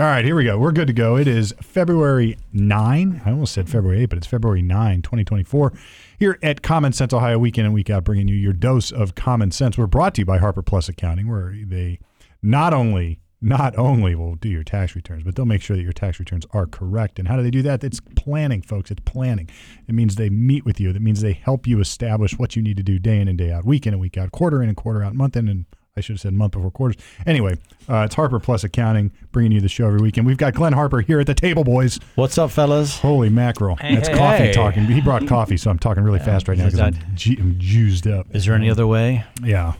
[0.00, 0.56] All right, here we go.
[0.56, 1.18] We're good to go.
[1.18, 3.20] It is February 9.
[3.22, 5.74] I almost said February 8, but it's February 9, 2024.
[6.18, 9.50] Here at Common Sense Ohio Weekend and Week Out, bringing you your dose of common
[9.50, 9.76] sense.
[9.76, 11.98] We're brought to you by Harper Plus Accounting, where they
[12.42, 15.92] not only not only will do your tax returns, but they'll make sure that your
[15.92, 17.18] tax returns are correct.
[17.18, 17.84] And how do they do that?
[17.84, 18.90] It's planning, folks.
[18.90, 19.50] It's planning.
[19.86, 20.94] It means they meet with you.
[20.94, 23.52] That means they help you establish what you need to do day in and day
[23.52, 25.66] out, week in and week out, quarter in and quarter out, month in and
[25.96, 27.02] I should have said month before quarters.
[27.26, 27.56] Anyway,
[27.88, 30.72] uh, it's Harper Plus Accounting bringing you the show every week, and we've got Glenn
[30.72, 31.98] Harper here at the table, boys.
[32.14, 33.00] What's up, fellas?
[33.00, 33.74] Holy mackerel!
[33.74, 34.52] Hey, That's hey, coffee hey.
[34.52, 34.84] talking.
[34.84, 38.06] He brought coffee, so I'm talking really fast right now because I'm, ju- I'm juiced
[38.06, 38.28] up.
[38.32, 39.24] Is there any other way?
[39.42, 39.72] Yeah.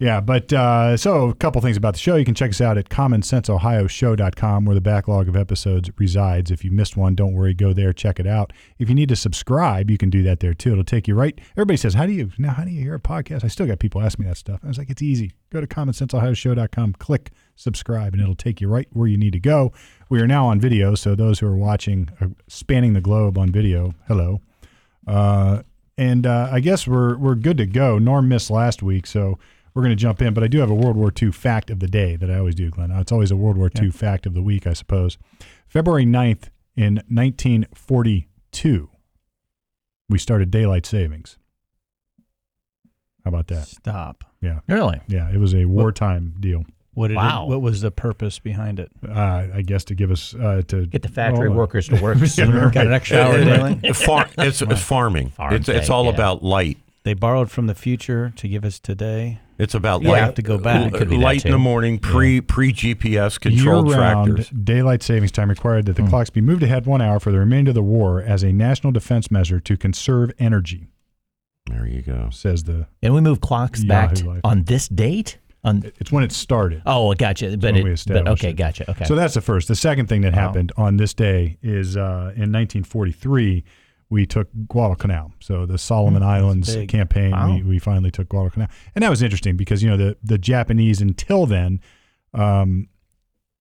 [0.00, 2.14] Yeah, but uh, so a couple things about the show.
[2.14, 6.52] You can check us out at commonsenseohioshow.com where the backlog of episodes resides.
[6.52, 8.52] If you missed one, don't worry, go there, check it out.
[8.78, 10.72] If you need to subscribe, you can do that there too.
[10.72, 11.36] It'll take you right.
[11.52, 12.52] Everybody says, "How do you now?
[12.52, 14.60] How do you hear a podcast?" I still got people ask me that stuff.
[14.62, 15.32] I was like, "It's easy.
[15.50, 19.72] Go to commonsenseohioshow.com, click subscribe, and it'll take you right where you need to go."
[20.08, 23.50] We are now on video, so those who are watching, uh, spanning the globe on
[23.50, 24.42] video, hello.
[25.08, 25.62] Uh,
[25.96, 27.98] and uh, I guess we're we're good to go.
[27.98, 29.40] Norm missed last week, so
[29.78, 30.34] we're going to jump in.
[30.34, 32.56] But I do have a World War II fact of the day that I always
[32.56, 32.90] do, Glenn.
[32.90, 35.18] It's always a World War II fact of the week, I suppose.
[35.68, 38.90] February 9th in 1942,
[40.08, 41.38] we started daylight savings.
[43.24, 43.68] How about that?
[43.68, 44.24] Stop.
[44.40, 45.00] Yeah, Really?
[45.06, 45.30] yeah.
[45.30, 46.64] It was a wartime deal.
[46.94, 47.44] What did Wow.
[47.44, 48.90] it, What was the purpose behind it?
[49.08, 52.02] Uh, I guess to give us uh, to Get the factory well, uh, workers to
[52.02, 52.64] work Yeah, sooner.
[52.64, 52.74] right.
[52.74, 53.92] Got an extra hour daily.
[53.92, 55.28] Far, it's, it's farming.
[55.30, 56.10] Farm it's it's all yeah.
[56.14, 56.78] about light.
[57.04, 59.38] They borrowed from the future to give us today.
[59.58, 60.20] It's about You light.
[60.22, 60.92] have to go back.
[60.92, 64.50] Could be light in the morning, pre pre GPS controlled Year-round tractors.
[64.50, 66.08] daylight savings time required that the Hmm.
[66.08, 68.92] clocks be moved ahead one hour for the remainder of the war as a national
[68.92, 70.86] defense measure to conserve energy,
[71.68, 72.28] There you go.
[72.30, 72.86] says the.
[73.02, 74.40] And we move clocks back Yahoo to- Life.
[74.44, 75.38] on this date.
[75.64, 76.82] On It's when it started.
[76.86, 77.56] oh, gotcha.
[77.58, 78.56] But, it, we but okay, it.
[78.56, 78.88] gotcha.
[78.88, 79.04] Okay.
[79.06, 79.66] So that's the first.
[79.66, 80.40] The second thing that Wow.
[80.42, 83.64] happened on this day is uh, in 1943,
[84.10, 85.32] we took Guadalcanal.
[85.40, 87.54] So the Solomon Islands campaign, Wow.
[87.56, 88.68] we, we finally took Guadalcanal.
[88.94, 91.80] And that was interesting because, you know, the, the Japanese until then,
[92.34, 92.88] um,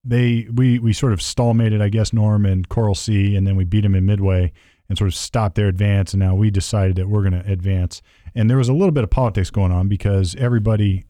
[0.03, 3.65] they we we sort of stallmated, I guess, Norm and Coral Sea, and then we
[3.65, 4.53] beat them in Midway
[4.87, 6.13] and sort of stopped their advance.
[6.13, 8.01] And now we decided that we're going to advance.
[8.33, 11.03] And there was a little bit of politics going on because everybody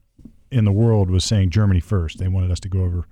[0.50, 2.17] in the world was saying Germany first.
[2.17, 3.06] They wanted us to go over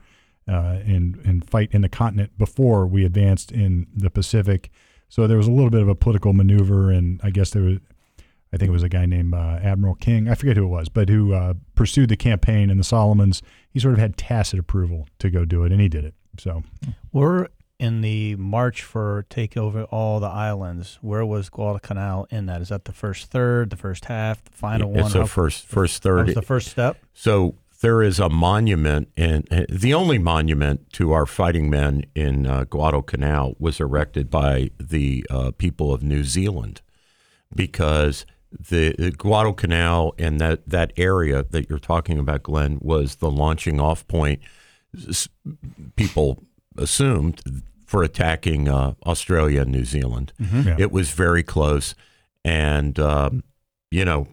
[0.47, 4.71] uh, and and fight in the continent before we advanced in the Pacific.
[5.09, 7.77] So there was a little bit of a political maneuver, and I guess there was,
[8.53, 10.27] I think it was a guy named uh, Admiral King.
[10.29, 13.41] I forget who it was, but who uh, pursued the campaign in the Solomons.
[13.69, 16.13] He sort of had tacit approval to go do it, and he did it.
[16.37, 16.63] So
[17.13, 17.47] We're
[17.79, 20.97] in the march for take over all the islands.
[21.01, 22.61] Where was Guadalcanal in that?
[22.61, 24.99] Is that the first third, the first half, the final one?
[25.01, 26.25] It's the How- first first that third.
[26.27, 26.97] was the first step.
[27.13, 27.55] So
[27.85, 32.63] there is a monument, and uh, the only monument to our fighting men in uh,
[32.63, 36.81] Guadalcanal was erected by the uh, people of New Zealand,
[37.53, 43.29] because the, the Guadalcanal and that that area that you're talking about, Glenn, was the
[43.29, 44.39] launching off point.
[45.95, 46.43] People
[46.75, 47.39] assumed
[47.85, 50.33] for attacking uh, Australia and New Zealand.
[50.39, 50.75] yeah.
[50.79, 51.93] It was very close,
[52.43, 53.43] and um,
[53.91, 54.27] you know,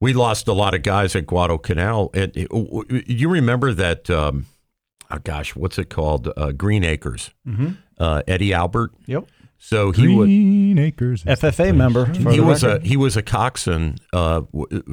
[0.00, 2.10] we lost a lot of guys at Guadalcanal.
[2.14, 4.10] And it- w- w- you remember that?
[4.10, 4.46] Um,
[5.10, 6.30] oh gosh, what's it called?
[6.36, 7.30] Uh, Green Acres.
[7.46, 7.68] Mm-hmm.
[7.98, 8.92] Uh, Eddie Albert.
[9.06, 9.26] Yep.
[9.58, 10.26] So he was.
[10.26, 11.24] Green Acres.
[11.24, 12.06] FFA member.
[12.06, 14.42] For He the was a he was a coxswain uh,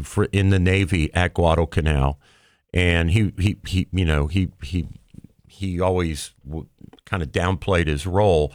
[0.04, 2.20] for in the Navy at Guadalcanal,
[2.74, 4.88] and he he, he you know he he
[5.50, 6.68] he always w-
[7.06, 8.54] kind of downplayed his role,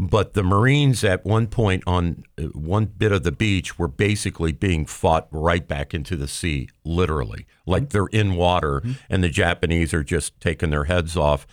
[0.00, 4.52] but the Marines at one point on uh, one bit of the beach were basically
[4.52, 7.88] being fought right back into the sea, literally, like mm-hmm.
[7.88, 8.92] they're in water, mm-hmm.
[9.10, 11.48] and the Japanese are just taking their heads off,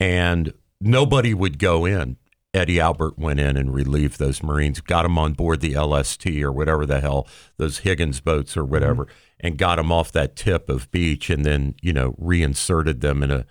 [0.00, 2.16] and nobody would go in.
[2.54, 6.50] Eddie Albert went in and relieved those Marines, got them on board the LST or
[6.50, 7.28] whatever the hell,
[7.58, 9.46] those Higgins boats or whatever, mm-hmm.
[9.46, 13.30] and got them off that tip of beach and then, you know, reinserted them in
[13.30, 13.46] a,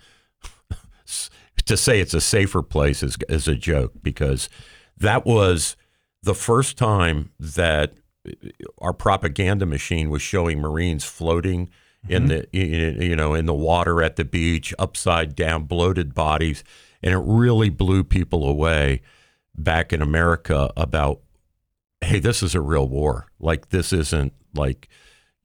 [1.66, 4.48] to say it's a safer place is, is a joke because
[4.96, 5.76] that was
[6.22, 7.94] the first time that
[8.78, 11.70] our propaganda machine was showing Marines floating
[12.08, 12.44] in mm-hmm.
[12.52, 16.64] the you know in the water at the beach, upside down, bloated bodies,
[17.02, 19.02] and it really blew people away
[19.54, 21.20] back in America about
[22.00, 23.26] hey, this is a real war.
[23.38, 24.88] Like this isn't like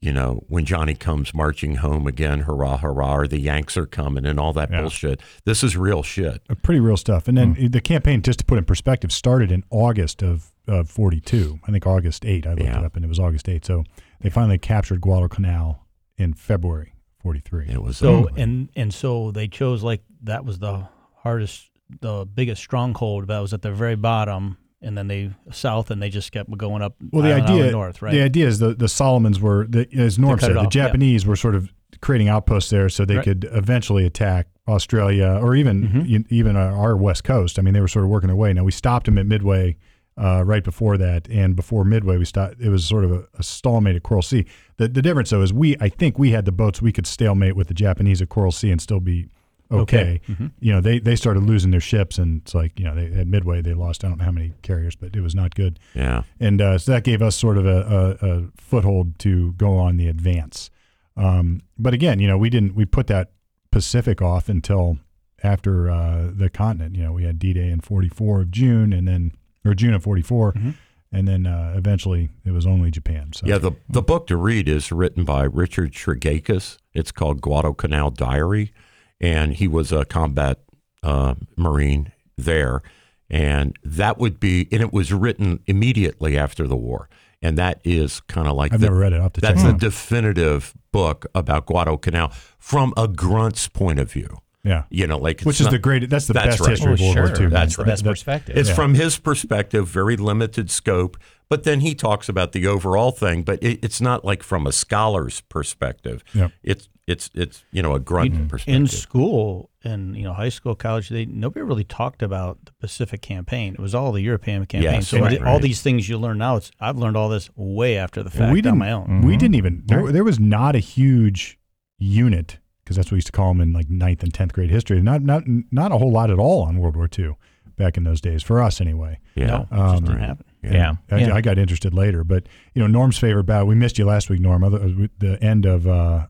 [0.08, 4.26] you know when Johnny comes marching home again, hurrah, hurrah, or the Yanks are coming
[4.26, 4.82] and all that Yeah.
[4.82, 5.22] bullshit.
[5.44, 6.42] This is real shit.
[6.50, 7.28] Uh, pretty real stuff.
[7.28, 11.60] And then the campaign, just to put in perspective, started in August of, of 42.
[11.68, 12.48] I think August 8.
[12.48, 12.80] I looked Yeah.
[12.80, 13.66] it up and it was August 8.
[13.66, 13.84] So
[14.22, 15.80] they finally captured Guadalcanal
[16.18, 17.68] in February 43.
[17.68, 20.88] It was So and and so they chose like that was the
[21.18, 21.70] hardest,
[22.02, 26.10] the biggest stronghold that was at the very bottom, and then they south, and they
[26.10, 26.96] just kept going up.
[27.12, 28.12] Well, the idea north, right?
[28.14, 30.70] The idea is the the Solomons were, the, as Norm said, the off, yeah.
[30.70, 31.72] Japanese were sort of
[32.02, 33.24] creating outposts there so they Right.
[33.24, 36.08] could eventually attack Australia or even Mhm.
[36.08, 37.58] e- even uh, our west coast.
[37.58, 38.54] I mean, they were sort of working their way.
[38.54, 39.78] Now we stopped them at Midway.
[40.20, 42.56] Uh, right before that, and before Midway, we stopped.
[42.60, 44.46] It was sort of a, a stalemate at Coral Sea.
[44.78, 47.56] The the difference though is we, I think, we had the boats we could stalemate
[47.56, 49.28] with the Japanese at Coral Sea and still be
[49.72, 50.22] okay.
[50.28, 50.52] Mhm.
[50.60, 53.28] You know, they they started losing their ships, and it's like you know, they at
[53.28, 56.24] Midway they lost I don't know how many carriers, but it was not good Yeah.
[56.40, 59.98] and uh, so that gave us sort of a, a, a foothold to go on
[59.98, 60.70] the advance.
[61.16, 63.32] Um, but again, you know, we didn't we put that
[63.72, 65.00] Pacific off until
[65.44, 66.96] after uh, the continent.
[66.96, 69.32] You know, we had D Day in '44 of June, and then
[69.66, 70.74] or June of '44, Mhm.
[71.12, 73.34] and then uh, eventually it was only Japan.
[73.34, 76.78] So Yeah, the the book to read is written by Richard Tregaskis.
[76.94, 78.72] It's called Guadalcanal Diary,
[79.20, 80.60] and he was a combat
[81.04, 82.82] uh, marine there,
[83.30, 87.10] and that would be, and it was written immediately after the war,
[87.42, 89.34] and that is kind of like I've the, never read it.
[89.36, 89.80] To that's it a out.
[89.80, 94.38] definitive book about Guadalcanal from a grunt's point of view.
[94.64, 96.10] Yeah, You know, like which is not- the great.
[96.10, 96.70] That's the That's best right.
[96.72, 97.24] history of Oh, World sure.
[97.28, 97.42] War II.
[97.44, 97.50] man.
[97.52, 97.88] That's the right.
[97.90, 98.58] best That- perspective.
[98.58, 98.76] It's Yeah.
[98.76, 101.16] from his perspective, very limited scope,
[101.48, 103.44] but then he talks about the overall thing.
[103.44, 106.22] But it, it's not like from a scholar's perspective.
[106.34, 106.52] Yep.
[106.64, 108.76] It's it's it's you know a grunt perspective.
[108.76, 113.22] in school in you know high school college they nobody really talked about the pacific
[113.22, 115.62] campaign it was all the european campaign Yes, so right, the- all right.
[115.62, 118.52] these things you learn now it's i've learned all this way after the And fact
[118.54, 118.78] we on didn't.
[118.80, 119.84] my own We didn't even.
[119.86, 121.58] There, there was not a huge
[121.98, 124.70] unit because that's what we used to call them in like ninth and tenth grade
[124.70, 125.02] history.
[125.02, 127.36] Not not not a whole lot at all on World War II
[127.78, 129.20] back in those days for us anyway.
[129.36, 129.46] yeah.
[129.48, 130.94] no it Um, just didn't happen Yeah.
[131.12, 131.34] I, Yeah.
[131.36, 133.68] I got interested later, but you know Norm's favorite battle.
[133.68, 134.64] We missed you last week, Norm.
[134.64, 136.28] Other, uh, the end of uh,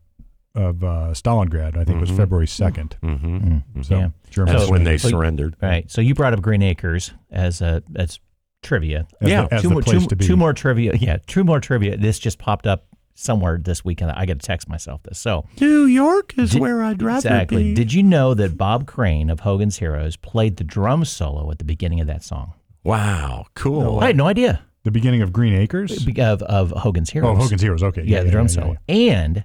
[0.57, 2.18] of uh, Stalingrad, I think, was Mhm.
[2.18, 3.86] February 2nd hmm Mm.
[3.86, 4.09] So Yeah.
[4.30, 5.56] Germans That's when they So- surrendered.
[5.62, 5.89] Right.
[5.89, 8.19] So you brought up Green Acres as a as
[8.63, 9.07] trivia.
[9.21, 9.44] as Yeah.
[9.48, 10.25] the, as two the more place two, to be.
[10.25, 10.94] two more trivia.
[11.00, 11.95] Yeah, two more trivia.
[11.98, 14.12] This just popped up somewhere this weekend.
[14.12, 15.18] I got to text myself this.
[15.19, 17.63] So New York is Did- where I'd rather exactly.
[17.63, 17.74] be.
[17.74, 21.65] Did you know that Bob Crane of Hogan's Heroes played the drum solo at the
[21.65, 22.54] beginning of that song?
[22.83, 24.00] wow, cool.
[24.00, 26.07] I had no idea the beginning of Green Acres.
[26.18, 27.38] of, of Hogan's Heroes.
[27.38, 27.83] Oh, Hogan's Heroes.
[27.83, 28.75] Okay, yeah, the drum yeah, solo.
[28.88, 29.44] And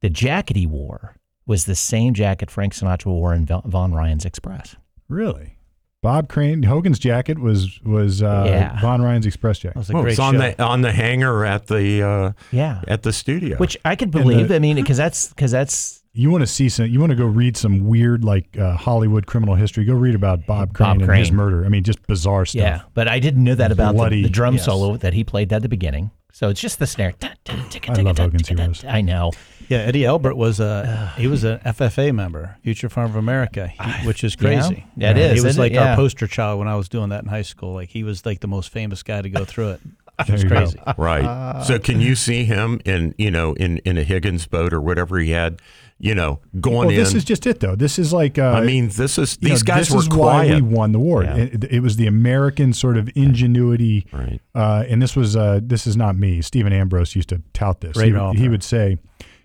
[0.00, 1.16] the jacket he wore
[1.46, 4.76] was the same jacket Frank Sinatra wore in Von Von Ryan's Express.
[5.08, 5.56] Really,
[6.02, 6.62] Bob Crane.
[6.64, 8.80] Hogan's jacket was was uh, Yeah.
[8.80, 9.78] Von Ryan's Express that jacket.
[9.78, 12.82] was a Well, great it's on show the on the hanger at the uh, Yeah.
[12.86, 13.56] at the studio.
[13.56, 14.48] Which I could believe.
[14.48, 16.86] the- I mean, because that's because that's You want to see some?
[16.86, 19.84] You want to go read some weird like uh, Hollywood criminal history?
[19.84, 21.64] Go read about Bob Crane Bob and his murder.
[21.64, 22.60] I mean, just bizarre stuff.
[22.60, 22.80] yeah.
[22.94, 24.64] But I didn't know that about the, Bloody- the drum yes.
[24.66, 26.10] solo that he played at the beginning.
[26.32, 27.14] So it's just the snare.
[27.48, 28.84] I love Hogan's Heroes.
[28.84, 29.32] I know.
[29.68, 34.06] Yeah eddie albert was a he was an ffa member future farm of america he-
[34.06, 35.64] which is crazy Yeah, it he is, was isn't it?
[35.64, 35.90] like Yeah.
[35.90, 38.40] our poster child when i was doing that in high school like he was like
[38.40, 39.80] the most famous guy to go through it
[40.28, 40.56] it's you go.
[40.56, 41.62] crazy right.
[41.64, 45.16] so can you see him in you know in in a Higgins boat or whatever
[45.18, 45.62] he had,
[46.00, 46.96] you know, going Well, in?
[46.96, 47.76] this is just it though.
[47.76, 50.08] This is like uh, I mean, this is you know, these guys this were is
[50.08, 50.48] quiet.
[50.50, 51.22] why we won the war.
[51.22, 51.36] Yeah.
[51.36, 54.40] It, it was the American sort of ingenuity, Right.
[54.56, 56.42] uh, and this was uh, this is not me.
[56.42, 57.92] Stephen Ambrose used to tout this.
[57.92, 58.98] Great he, he would say,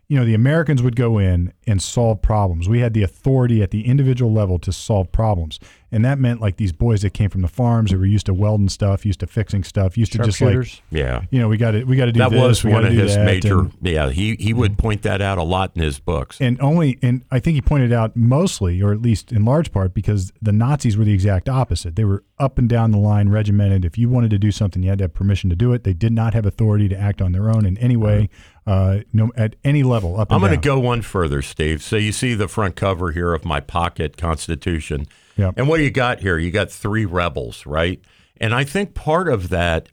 [0.07, 2.67] you know, the Americans would go in and solve problems.
[2.69, 5.59] We had the authority at the individual level to solve problems,
[5.91, 8.33] and that meant like these boys that came from the farms that were used to
[8.33, 11.21] welding stuff, used to fixing stuff, used to just like Yeah.
[11.31, 12.39] you know, we got to we got to do That this.
[12.41, 13.59] was we one of his that, major.
[13.61, 16.37] and- yeah, he he would point that out a lot in his books.
[16.41, 19.93] and only and I think he pointed out mostly, or at least in large part,
[19.93, 21.95] because the Nazis were the exact opposite.
[21.95, 23.85] They were up and down the line, regimented.
[23.85, 25.85] If you wanted to do something, you had to have permission to do it.
[25.85, 28.52] They did not have authority to act on their own in any way, uh-huh.
[28.65, 30.19] Uh, no at any level.
[30.19, 30.31] Up.
[30.31, 31.81] I'm going to go one further, Steve.
[31.81, 35.07] So you see the front cover here of my pocket Constitution.
[35.37, 35.55] Yep.
[35.57, 36.37] And what do you got here?
[36.37, 38.01] You got three rebels, right?
[38.39, 39.89] And I think part of that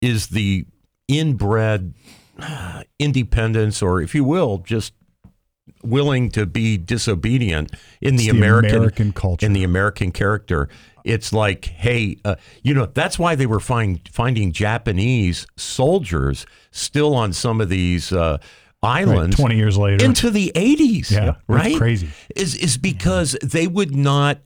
[0.00, 0.66] is the
[1.06, 1.94] inbred
[2.98, 4.92] independence, or if you will, just
[5.82, 9.44] willing to be disobedient in the, the American, American culture.
[9.46, 10.68] in the American character.
[11.08, 17.14] It's like, hey, uh, you know, that's why they were find, finding Japanese soldiers still
[17.14, 18.38] on some of these uh,
[18.80, 21.10] Right, islands Twenty years later, into the 80s.
[21.10, 21.76] Yeah, right?
[21.76, 22.10] crazy.
[22.36, 24.38] Is is because they would not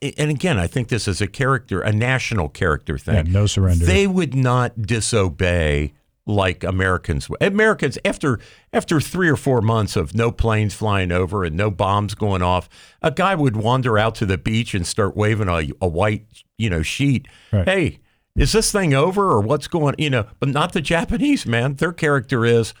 [0.00, 3.14] and again, I think this is a character, a national character thing.
[3.14, 3.84] Yeah, no surrender.
[3.84, 5.92] They would not disobey
[6.26, 7.28] like Americans.
[7.40, 8.38] Americans after
[8.72, 12.68] after 3 or 4 months of no planes flying over and no bombs going off,
[13.02, 16.26] a guy would wander out to the beach and start waving a, a white,
[16.58, 17.26] you know, sheet.
[17.52, 17.66] Right.
[17.68, 17.98] Hey,
[18.36, 21.74] is this thing over or what's going, you know, but not the Japanese, man.
[21.74, 22.72] Their character is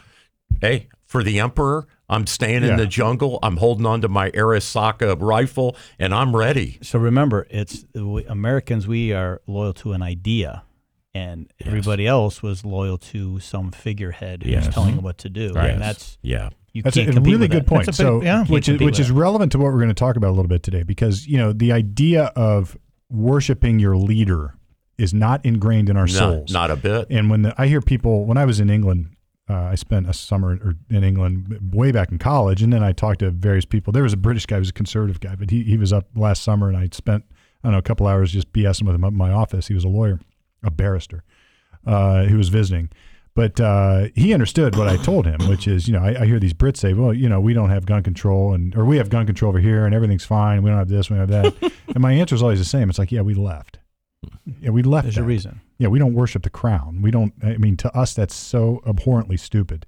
[0.60, 2.70] hey, for the emperor, I'm staying Yeah.
[2.72, 3.38] in the jungle.
[3.42, 6.78] I'm holding on to my Arisaka rifle, and I'm ready.
[6.82, 8.86] So remember, it's we, Americans.
[8.86, 10.62] We are loyal to an idea,
[11.14, 14.74] and everybody else was loyal to some figurehead who's Yes.
[14.74, 15.52] telling them what to do.
[15.54, 15.72] Yes.
[15.72, 16.50] And that's Yeah.
[16.72, 17.68] you That's a, can't a compete really good that.
[17.68, 17.86] point.
[17.86, 19.14] That's a big- so, yeah, which is which is that.
[19.14, 21.52] relevant to what we're going to talk about a little bit today, because you know
[21.52, 22.76] the idea of
[23.10, 24.54] worshiping your leader
[24.98, 26.52] is not ingrained in our No, souls.
[26.52, 27.06] not a bit.
[27.10, 29.08] And when the, I hear people, when I was in England,
[29.50, 32.92] uh, I spent a summer or in England way back in college, and then I
[32.92, 33.92] talked to various people.
[33.92, 36.06] There was a British guy, who was a conservative guy, but he, he was up
[36.14, 37.24] last summer, and I spent
[37.62, 39.68] I don't know a couple hours just BSing with him up in my office.
[39.68, 40.20] He was a lawyer,
[40.62, 41.24] a barrister,
[41.86, 42.90] uh, who was visiting.
[43.34, 46.38] But uh, he understood what I told him, which is, you know, I, I hear
[46.38, 49.08] these Brits say, well, you know, we don't have gun control, and or we have
[49.08, 50.62] gun control over here, and everything's fine.
[50.62, 51.72] We don't have this, we don't have that.
[51.88, 52.90] and my answer is always the same.
[52.90, 53.78] It's like, yeah, we left.
[54.60, 55.04] Yeah, we left.
[55.04, 55.60] There's a reason.
[55.78, 57.00] Yeah, we don't worship the crown.
[57.02, 57.32] We don't.
[57.42, 59.86] I mean, to us, that's so abhorrently stupid.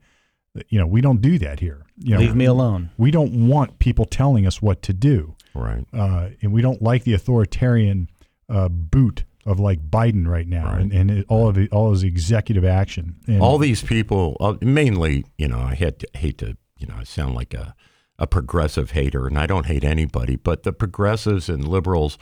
[0.69, 1.85] You know, we don't do that here.
[1.99, 2.91] You know, Leave me alone.
[2.97, 5.85] We don't want people telling us what to do, Right.
[5.93, 8.09] uh, and we don't like the authoritarian
[8.49, 10.81] uh, boot of like Biden right now, Right.
[10.83, 13.17] and, and it, all of all his executive action.
[13.27, 17.03] And all these people, uh, mainly, you know, I had to, hate to, you know,
[17.05, 17.75] sound like a,
[18.19, 22.17] a progressive hater, and I don't hate anybody, but the progressives and liberals,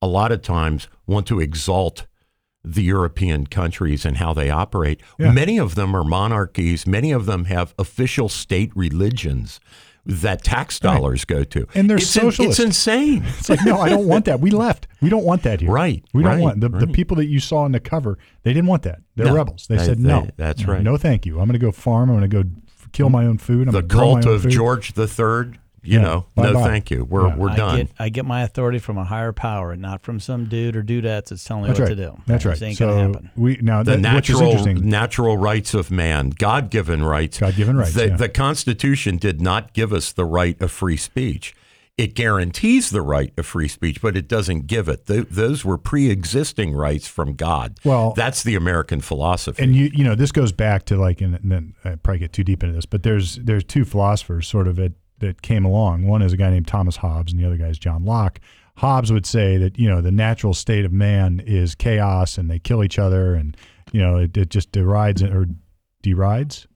[0.00, 2.06] a lot of times, want to exalt
[2.64, 5.00] the European countries and how they operate.
[5.18, 5.32] Yeah.
[5.32, 6.86] Many of them are monarchies.
[6.86, 9.58] Many of them have official state religions
[10.08, 10.94] that tax Right.
[10.94, 11.66] dollars go to.
[11.74, 12.58] And they're it's in- socialist.
[12.58, 13.22] it's insane.
[13.38, 14.40] It's like, no, I don't want that.
[14.40, 14.88] We left.
[15.00, 15.70] We don't want that here.
[15.70, 18.18] Right, We don't right, want the, the people that you saw on the cover.
[18.42, 19.00] They didn't want that.
[19.16, 19.66] They're No, rebels.
[19.68, 20.28] They they- said they- no.
[20.36, 20.82] that's right.
[20.82, 21.34] No, thank you.
[21.40, 22.08] I'm going to go farm.
[22.10, 22.48] I'm going to go
[22.92, 23.68] kill my own food.
[23.68, 24.50] I'm the gonna grow my cult of food.
[24.50, 25.58] George the Third.
[25.88, 26.04] You Yeah.
[26.04, 26.62] know, no, Bye-bye.
[26.68, 27.04] thank you.
[27.04, 27.36] We're Yeah.
[27.36, 27.76] we're I done.
[27.78, 30.82] Get, I get my authority from a higher power, and not from some dude or
[30.82, 31.96] dudettes that's telling me That's what right.
[31.96, 32.22] to do.
[32.26, 32.68] That's This right.
[32.68, 33.30] ain't so gonna happen.
[33.36, 34.88] we now the that, which is natural interesting.
[34.90, 37.38] natural rights of man, God given rights.
[37.38, 38.16] God-given rights, The, yeah.
[38.16, 41.54] the Constitution did not give us the right of free speech.
[41.96, 45.06] It guarantees the right of free speech, but it doesn't give it.
[45.08, 47.78] Th- those were pre-existing rights from God.
[47.84, 49.62] Well- that's the American philosophy.
[49.62, 52.32] and you you know this goes back to like and, and then I probably get
[52.32, 56.06] too deep into this, but there's there's two philosophers sort of that that came along.
[56.06, 58.40] One is a guy named Thomas Hobbes, and the other guy is John Locke.
[58.76, 62.58] Hobbes would say that you know the natural state of man is chaos, and they
[62.58, 63.56] kill each other, and
[63.92, 65.46] you know it, it just derides or
[66.02, 66.66] derides,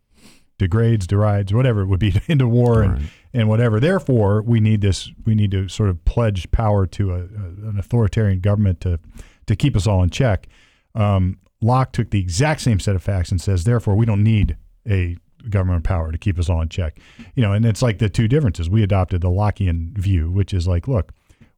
[0.58, 3.80] degrades, derides, whatever it would be into war and and whatever.
[3.80, 5.10] Therefore, we need this.
[5.24, 8.98] We need to sort of pledge power to a, a, an authoritarian government to
[9.46, 10.48] to keep us all in check.
[10.94, 14.56] Um, Locke took the exact same set of facts and says, therefore, we don't need
[14.88, 15.16] a
[15.50, 16.98] government power to keep us all in check.
[17.34, 18.68] You know, and it's like the two differences.
[18.68, 21.12] We adopted the Lockean view, which is like, look,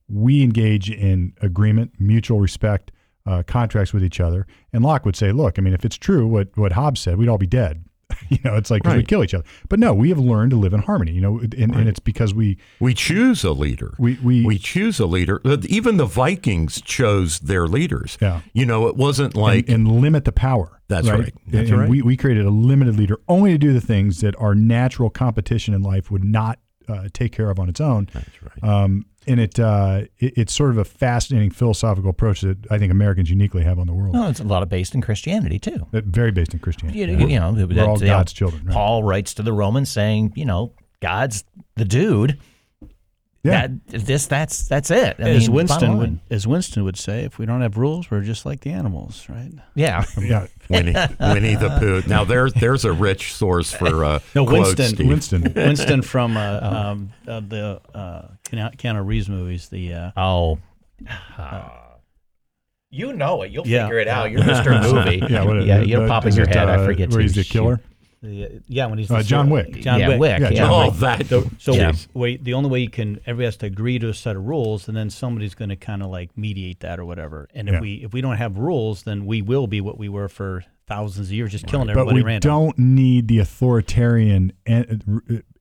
[0.08, 2.92] we engage in agreement, mutual respect,
[3.26, 4.46] uh, contracts with each other.
[4.72, 7.28] And Locke would say, look, I mean, if it's true what what Hobbes said, we'd
[7.28, 7.84] all be dead.
[8.28, 8.96] you know, it's like Right.
[8.96, 9.44] we'd kill each other.
[9.68, 11.12] But no, we have learned to live in harmony.
[11.12, 13.94] You know, and, and it's because we we choose a leader.
[13.98, 15.40] we we, we choose a leader.
[15.68, 18.18] Even the Vikings chose their leaders.
[18.20, 18.40] Yeah.
[18.52, 20.80] You know, it wasn't like and, and limit the power.
[20.88, 21.32] That's right.
[21.46, 21.88] That's and right.
[21.88, 25.72] We, we created a limited leader only to do the things that our natural competition
[25.72, 28.08] in life would not uh, take care of on its own.
[28.12, 28.62] That's right.
[28.62, 32.90] Um, and it, uh, it it's sort of a fascinating philosophical approach that I think
[32.92, 34.14] Americans uniquely have on the world.
[34.14, 35.86] Well, it's a lot of based in Christianity too.
[35.92, 36.98] That very based in Christianity.
[37.00, 37.26] You, Yeah.
[37.26, 38.64] you know, We're all you know, God's children.
[38.66, 38.74] Right?
[38.74, 41.44] Paul writes to the Romans saying, you know, God's
[41.76, 42.38] the dude.
[43.44, 43.66] Yeah.
[43.66, 45.16] That this that's that's it.
[45.18, 48.22] I as mean, Winston would, as Winston would say, if we don't have rules, we're
[48.22, 49.52] just like the animals, right?
[49.74, 50.04] Yeah.
[50.18, 50.46] yeah.
[50.70, 52.02] Winnie, Winnie the Pooh.
[52.08, 55.08] Now there's there's a rich source for uh, No, quotes, Winston- Steve.
[55.08, 55.52] Winston.
[55.54, 59.68] Winston from uh, um, uh, the uh, Keanu Keanu Reeves movies.
[59.68, 60.58] The uh, Oh.
[62.90, 63.50] you know it.
[63.52, 63.84] You'll Yeah.
[63.86, 64.30] figure it out.
[64.30, 64.80] You're Mr.
[64.82, 65.32] Movie.
[65.32, 66.68] Yeah, what, yeah, you'll pop in your it, head.
[66.68, 67.10] I uh, forget.
[67.10, 67.80] Where to he's the killer?
[68.24, 69.80] The yeah when he's Uh, John Wick.
[69.80, 70.20] John Yeah, Wick.
[70.20, 70.56] Wick, Yeah, yeah.
[70.56, 70.98] John Oh, Wick.
[71.28, 71.50] that.
[71.58, 71.92] So Yeah.
[72.14, 74.88] wait, the only way you can everybody has to agree to a set of rules,
[74.88, 77.48] and then somebody's going to kind of like mediate that or whatever.
[77.54, 77.80] And if Yeah.
[77.80, 81.28] we if we don't have rules, then we will be what we were for thousands
[81.28, 82.50] of years, just killing But everybody But we random.
[82.50, 84.82] don't need the authoritarian uh,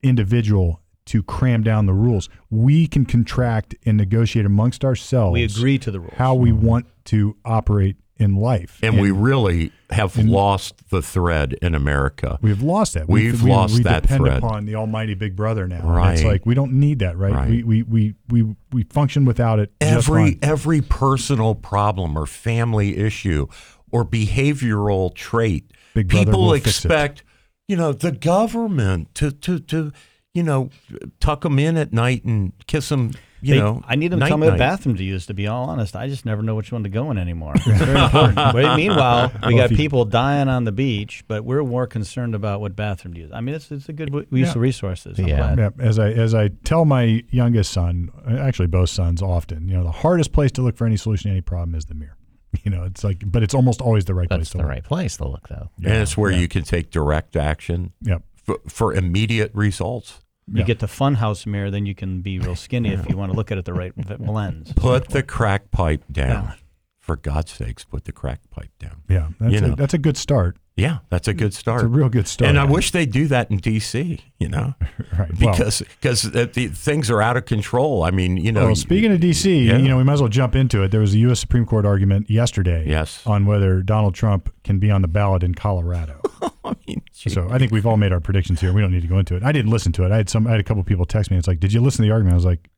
[0.02, 2.30] individual to cram down the rules.
[2.50, 5.34] We can contract and negotiate amongst ourselves.
[5.34, 6.14] we agree to the rules.
[6.16, 8.80] how we want to operate in life.
[8.84, 12.40] And we really have lost the thread in America.
[12.42, 13.08] We've lost that.
[13.08, 14.38] We've we, lost we that depend thread.
[14.38, 15.82] upon the almighty big brother now.
[15.98, 17.34] And It's like we don't need that, right?
[17.34, 17.50] Right.
[17.50, 19.72] We, we, we, we, we function without it.
[19.82, 23.48] every every personal problem or family issue
[23.92, 26.70] or behavioral trait Big brother people will fix it.
[26.70, 27.24] expect
[27.68, 29.92] you know the government to to to
[30.34, 30.70] you know
[31.20, 33.12] tuck them in at night and kiss them
[33.44, 35.26] you They- know, I need them to night tell me what bathroom to use.
[35.28, 37.54] To be all honest, I just never know which one to go in anymore.
[37.56, 38.36] It's very important.
[38.54, 42.34] But meanwhile, we Well, got you- people dying on the beach, but we're more concerned
[42.36, 43.32] about what bathroom to use.
[43.34, 44.52] I mean, it's it's a good w- use Yeah.
[44.52, 45.20] of resources.
[45.20, 45.56] I'm Yeah.
[45.58, 49.84] Yeah, as I as I tell my youngest son, actually both sons often, you know,
[49.84, 52.18] the hardest place to look for any solution to any problem is the mirror.
[52.64, 54.70] You know, it's like, but it's almost always the right place That's to the look.
[54.70, 55.70] right place to look, though.
[55.84, 56.38] and it's where yeah.
[56.40, 58.22] you can take direct action Yep.
[58.44, 60.20] for, for immediate results.
[60.52, 60.66] You Yeah.
[60.66, 63.52] get the funhouse mirror, then you can be real skinny if you want to look
[63.52, 64.74] at it the right v- lens.
[64.76, 66.54] Put the crack pipe down.
[67.04, 69.02] For God's sakes, put the crack pipe down.
[69.10, 69.76] Yeah, that's You a, know.
[69.76, 70.56] that's a good start.
[70.78, 71.82] Yeah, that's a good start.
[71.82, 72.48] It's a real good start.
[72.50, 74.22] and I wish they do that in D.C.
[74.40, 74.74] You know,
[75.20, 75.30] right.
[75.38, 78.04] Because because the, the things are out of control.
[78.04, 78.68] I mean, you know.
[78.68, 79.78] well, speaking of DC, Yeah.
[79.80, 80.92] you know, we might as well jump into it.
[80.92, 81.42] There was a U.S.
[81.42, 83.22] Supreme Court argument yesterday Yes.
[83.28, 86.22] on whether Donald Trump can be on the ballot in Colorado.
[86.64, 88.72] I mean, so I think we've all made our predictions here.
[88.72, 89.44] We don't need to go into it.
[89.44, 90.12] I didn't listen to it.
[90.14, 90.48] I had some.
[90.48, 91.38] I had a couple people text me.
[91.38, 92.34] It's like, did you listen to the argument?
[92.34, 92.70] I was like,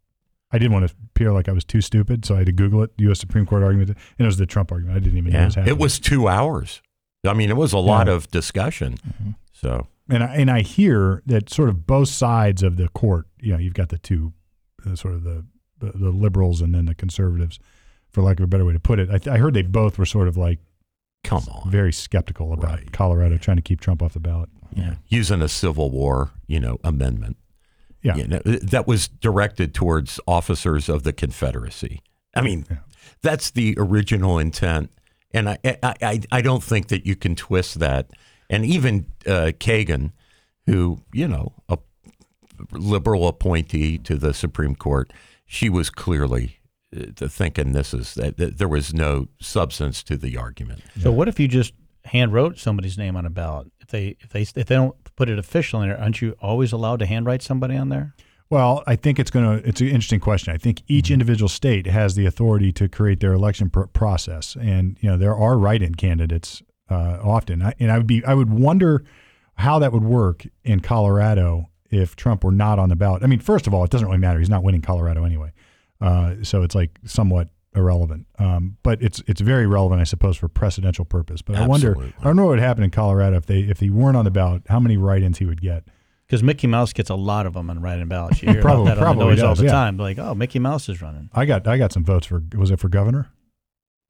[0.51, 2.83] I didn't want to appear like I was too stupid, so I had to Google
[2.83, 2.91] it.
[2.97, 3.19] U.S.
[3.19, 4.95] Supreme Court argument, and it was the Trump argument.
[4.95, 5.75] I didn't even know it was happening.
[5.75, 6.81] it was two hours.
[7.27, 8.13] I mean, it was a lot Yeah.
[8.13, 8.97] of discussion.
[9.07, 9.31] Mm-hmm.
[9.53, 13.25] So and I, and I hear that sort of both sides of the court.
[13.41, 14.33] You know, you've got the two,
[14.85, 15.45] uh, sort of the,
[15.79, 17.57] the the liberals and then the conservatives,
[18.09, 19.09] for lack of a better way to put it.
[19.09, 20.59] I, th- I heard they both were sort of like
[21.23, 22.91] come on, very skeptical about Right.
[22.91, 24.49] Colorado trying to keep Trump off the ballot.
[24.75, 27.37] yeah, using a Civil War, you know, amendment.
[28.05, 28.15] Yeah.
[28.15, 32.01] You know, that was directed towards officers of the Confederacy.
[32.35, 32.77] I mean, Yeah.
[33.21, 34.91] that's the original intent,
[35.33, 38.09] and I, I, I, I don't think that you can twist that.
[38.49, 40.11] And even uh, Kagan,
[40.67, 41.77] who you know, a
[42.71, 45.11] liberal appointee to the Supreme Court,
[45.45, 46.59] she was clearly
[46.95, 50.81] uh, thinking this is that, that there was no substance to the argument.
[51.01, 53.71] So what if you just hand wrote somebody's name on a ballot?
[53.79, 56.71] If they if they if they don't put it official in there, aren't you always
[56.71, 58.15] allowed to handwrite somebody on there?
[58.49, 59.67] Well, I think it's going to.
[59.67, 60.53] It's an interesting question.
[60.53, 64.97] I think each individual state has the authority to create their election pr- process, and
[65.01, 67.63] you know there are write-in candidates uh, often.
[67.63, 69.03] I, and I would be, I would wonder
[69.55, 73.23] how that would work in Colorado if Trump were not on the ballot.
[73.23, 74.37] I mean, first of all, it doesn't really matter.
[74.37, 75.51] He's not winning Colorado anyway,
[75.99, 78.27] uh, so it's like somewhat irrelevant.
[78.39, 81.41] Um, but it's it's very relevant, I suppose, for precedential purpose.
[81.41, 83.89] But I wonder, I don't know what would happen in Colorado if they if he
[83.89, 84.63] weren't on the ballot.
[84.67, 85.85] How many write-ins he would get?
[86.27, 88.41] Because Mickey Mouse gets a lot of them on writing ballots.
[88.41, 89.71] You hear Probably- about that on the probably noise all the yeah.
[89.71, 89.97] time.
[89.97, 91.29] Like, oh, Mickey Mouse is running.
[91.33, 93.29] I got I got some votes for was it for governor?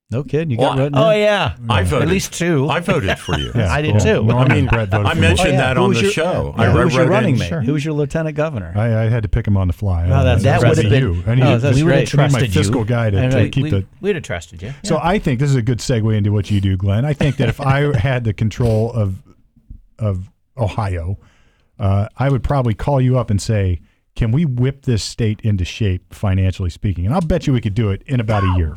[0.08, 1.20] No kid, you got Well, written Oh in?
[1.20, 2.06] yeah, I voted.
[2.06, 2.68] At least two.
[2.68, 3.50] I voted for you.
[3.56, 4.22] Yeah, I did well, too.
[4.24, 5.56] Norm I mean, and voted I mentioned Oh, yeah.
[5.56, 6.54] that Who on the your- show.
[6.56, 7.48] Yeah, I who was your running mate?
[7.48, 7.60] Sure.
[7.60, 8.72] Who was your lieutenant governor?
[8.76, 10.04] I, I had to pick him on the fly.
[10.08, 11.24] Oh, that's That would've been- you.
[11.26, 12.08] I need Oh, that's we would great.
[12.10, 12.60] have my Trusted you.
[12.62, 13.86] fiscal guy to, to uh, keep we, the.
[14.00, 14.72] We'd have trusted you.
[14.84, 17.04] So I think this is a good segue into what you do, Glenn.
[17.04, 19.16] I think that if I had the control of
[19.98, 21.18] of Ohio,
[21.80, 23.80] uh, I would probably call you up and say,
[24.14, 27.74] "Can we whip this state into shape financially speaking?" And I'll bet you we could
[27.74, 28.76] do it in about a year.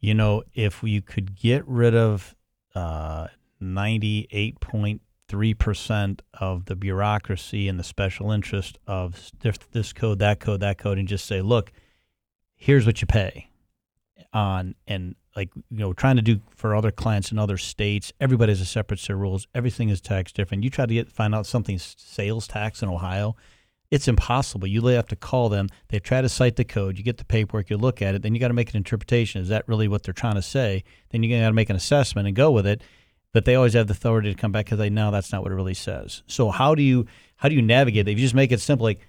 [0.00, 2.34] You know, if you could get rid of
[2.74, 3.26] uh,
[3.62, 9.30] 98.3% of the bureaucracy and the special interest of
[9.72, 11.70] this, code, that code, that code, and just say, look,
[12.56, 13.50] here's what you pay
[14.32, 18.52] on, and like, you know, trying to do for other clients in other states, everybody
[18.52, 19.46] has a separate set of rules.
[19.54, 20.64] Everything is taxed different.
[20.64, 23.36] You try to get find out something's sales tax in Ohio,
[23.90, 24.68] it's impossible.
[24.68, 25.68] You have to call them.
[25.88, 26.96] They try to cite the code.
[26.96, 27.70] You get the paperwork.
[27.70, 28.22] You look at it.
[28.22, 29.42] Then you got to make an interpretation.
[29.42, 30.84] Is that really what they're trying to say?
[31.10, 32.82] Then you got to make an assessment and go with it.
[33.32, 35.52] But they always have the authority to come back because they know that's not what
[35.52, 36.22] it really says.
[36.26, 38.04] So how do you how do you navigate?
[38.06, 38.12] that?
[38.12, 39.00] If you just make it simple, like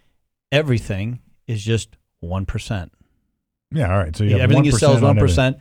[0.51, 2.91] everything is just one percent.
[3.71, 4.15] Yeah, all right.
[4.15, 5.55] So you have everything you 1% sell is one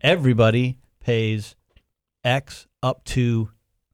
[0.00, 1.56] Everybody pays
[2.22, 3.50] X up to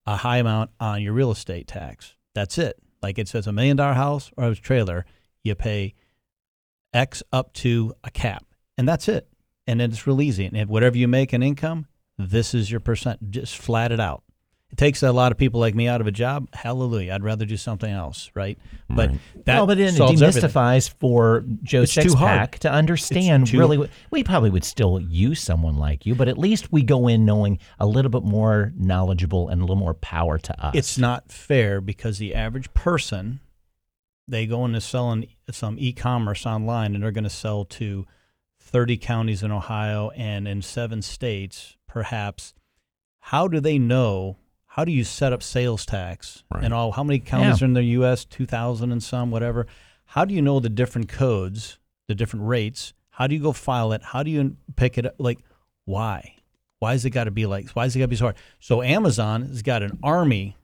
[0.06, 2.14] a high amount on your real estate tax.
[2.34, 2.76] That's it.
[3.04, 5.04] Like it says a million dollar house or a trailer,
[5.42, 5.92] you pay
[6.94, 8.46] X up to a cap,
[8.78, 9.28] and that's it.
[9.66, 10.46] And then it's real easy.
[10.46, 11.86] And whatever you make in income,
[12.16, 13.30] this is your percent.
[13.30, 14.23] Just flat it out.
[14.74, 16.48] It takes a lot of people like me out of a job.
[16.52, 17.12] Hallelujah.
[17.14, 18.58] I'd rather do something else, right?
[18.90, 19.20] But Right.
[19.44, 20.50] that no, but it solves everything.
[20.50, 22.54] demystifies for Joe It's too hard.
[22.62, 23.88] To understand too- really.
[24.10, 27.60] We probably would still use someone like you, but at least we go in knowing
[27.78, 30.74] a little bit more knowledgeable and a little more power to us.
[30.74, 33.38] it's not fair because the average person
[34.26, 38.06] they go into selling some e-commerce online and they're going to sell to
[38.58, 42.54] 30 counties in ohio and in seven states perhaps
[43.20, 44.36] how do they know
[44.76, 46.64] how do you set up sales tax Right.
[46.64, 47.64] and all how many counties Yeah.
[47.64, 49.66] are in the us 2000 and some whatever
[50.06, 53.92] how do you know the different codes the different rates how do you go file
[53.92, 55.38] it how do you pick it up like
[55.84, 56.34] why
[56.80, 58.36] why has it got to be like why has it got to be so hard
[58.60, 60.56] so amazon has got an army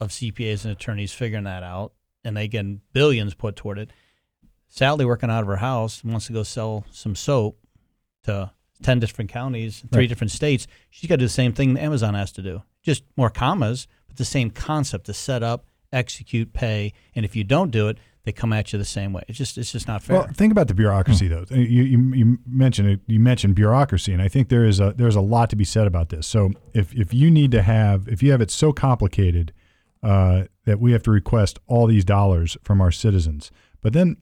[0.00, 1.92] of cpas and attorneys figuring that out
[2.24, 3.90] and they get billions put toward it
[4.68, 7.58] Sally working out of her house wants to go sell some soap
[8.24, 8.50] to
[8.82, 10.08] 10 different counties, three Right.
[10.08, 10.66] different states.
[10.88, 12.62] She's got to do the same thing Amazon has to do.
[12.82, 16.92] Just more commas, but the same concept to set up, execute, pay.
[17.14, 19.22] And if you don't do it, they come at you the same way.
[19.26, 20.18] It's just it's just not fair.
[20.18, 21.44] Well, think about the bureaucracy, though.
[21.50, 23.00] You, you, you mentioned it.
[23.06, 25.86] You mentioned bureaucracy, and I think there is a there's a lot to be said
[25.86, 26.26] about this.
[26.26, 29.52] So if if you need to have if you have it so complicated
[30.02, 34.16] uh, that we have to request all these dollars from our citizens, but then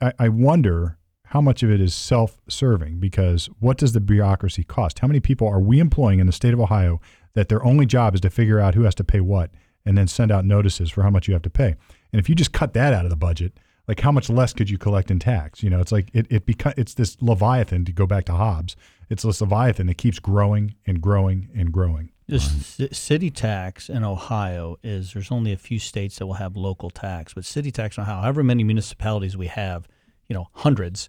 [0.00, 5.00] I, I wonder how much of it is self-serving because what does the bureaucracy cost?
[5.00, 7.02] How many people are we employing in the state of Ohio
[7.34, 9.50] that their only job is to figure out who has to pay what
[9.84, 11.76] and then send out notices for how much you have to pay?
[12.12, 14.68] And if you just cut that out of the budget, like how much less could
[14.68, 15.62] you collect in tax?
[15.62, 18.76] You know, it's like it it beca- it's this leviathan to go back to Hobbes.
[19.08, 22.10] It's this leviathan that keeps growing and growing and growing.
[22.28, 26.56] The ci- city tax in Ohio is there's only a few states that will have
[26.56, 29.88] local tax, but city tax in Ohio, however many municipalities we have,
[30.28, 31.08] you know, hundreds,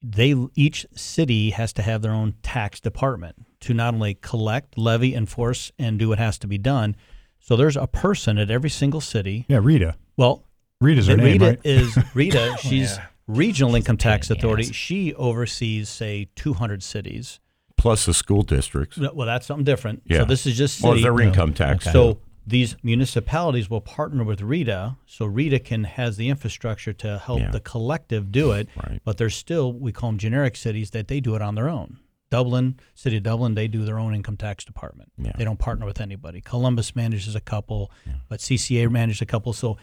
[0.00, 5.14] they each city has to have their own tax department to not only collect, levy,
[5.14, 6.94] enforce, and do what has to be done.
[7.40, 9.44] So there's a person at every single city.
[9.48, 9.96] Yeah, Rita.
[10.16, 10.44] Well,
[10.80, 11.60] Rita's her name, Rita right?
[11.64, 12.56] is oh, Rita.
[12.60, 14.68] She's regional income tax pain in the authority.
[14.68, 14.74] ass.
[14.74, 17.40] She oversees say 200 cities.
[17.76, 18.96] plus the school districts.
[18.98, 20.02] Well, that's something different.
[20.06, 20.18] Yeah.
[20.18, 21.02] So this is just Well, city.
[21.02, 21.84] their income tax.
[21.90, 27.40] So these municipalities will partner with Rita, so Rita can has the infrastructure to help
[27.40, 27.50] Yeah.
[27.50, 28.68] the collective do it.
[28.76, 29.00] Right.
[29.04, 31.98] But there's still we call them generic cities that they do it on their own.
[32.32, 35.12] Dublin, City of Dublin, they do their own income tax department.
[35.18, 35.32] Yeah.
[35.36, 36.40] They don't partner with anybody.
[36.40, 37.90] Columbus manages a couple,
[38.30, 39.52] but CCA manages a couple.
[39.52, 39.76] So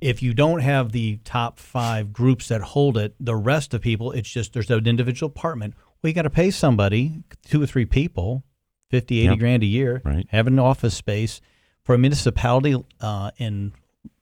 [0.00, 4.12] if you don't have the top five groups that hold it, the rest of people,
[4.12, 5.74] it's just there's an individual apartment.
[6.02, 8.44] Well, you got to pay somebody, two or three people,
[8.90, 9.38] 50, 80 Yep.
[9.38, 10.26] grand a year, Right.
[10.30, 11.40] have an office space
[11.82, 13.72] for a municipality uh, in,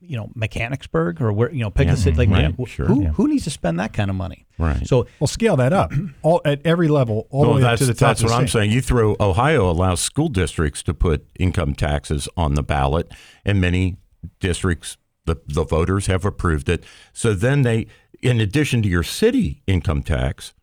[0.01, 1.95] you know, Mechanicsburg or where, you know, pick Yeah.
[1.95, 2.55] a city mm, like Right.
[2.59, 2.87] wh- Sure.
[2.87, 3.09] who, Yeah.
[3.11, 4.47] who needs to spend that kind of money?
[4.59, 4.87] Right.
[4.87, 7.87] So Well, scale that up all at every level, all well, the way up to
[7.87, 8.09] the top.
[8.11, 8.59] that's of the what I'm state.
[8.61, 8.71] saying.
[8.73, 13.11] You throw Ohio allows school districts to put income taxes on the ballot,
[13.45, 13.97] and many
[14.41, 16.85] districts, the, the voters have approved it.
[17.13, 17.87] So then they,
[18.23, 20.55] in addition to your city income tax,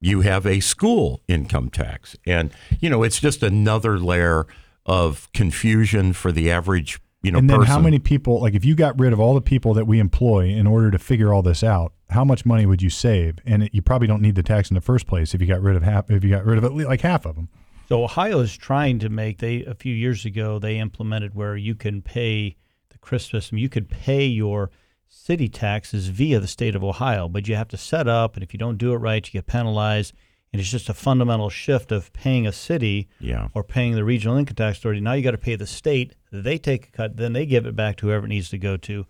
[0.00, 2.16] you have a school income tax.
[2.26, 2.50] And,
[2.80, 4.46] you know, it's just another layer
[4.86, 7.72] of confusion for the average, you know, and then person.
[7.72, 10.46] how many people like if you got rid of all the people that we employ
[10.46, 13.74] in order to figure all this out how much money would you save and it,
[13.74, 15.82] you probably don't need the tax in the first place if you got rid of
[15.82, 17.48] half if you got rid of at least like half of them
[17.88, 21.74] So Ohio is trying to make they a few years ago they implemented where you
[21.74, 22.56] can pay
[22.90, 23.58] the CRISP system.
[23.58, 24.70] You could pay your
[25.08, 28.52] city taxes via the state of Ohio, but you have to set up, and if
[28.52, 30.14] you don't do it right, you get penalized.
[30.54, 33.48] And it's just a fundamental shift of paying a city Yeah.
[33.54, 35.00] or paying the regional income tax authority.
[35.00, 36.14] Now you got to pay the state.
[36.30, 38.76] They take a cut, then they give it back to whoever it needs to go
[38.76, 39.04] to.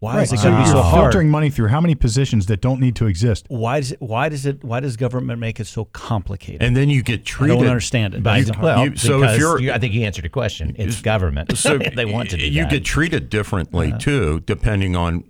[0.00, 1.04] Why is it so going to be you're so hard?
[1.04, 4.02] filtering money through how many positions that don't need to exist Why does it?
[4.02, 4.62] Why does it?
[4.62, 6.62] Why does government make it so complicated?
[6.62, 7.54] and then you get I treated.
[7.54, 8.22] don't understand it.
[8.22, 10.74] But It's well, you- so if you're- you- I think you answered the question.
[10.76, 11.56] It's government.
[11.56, 12.70] so they want to do you that.
[12.70, 13.98] get treated differently uh-huh.
[14.00, 15.24] too depending on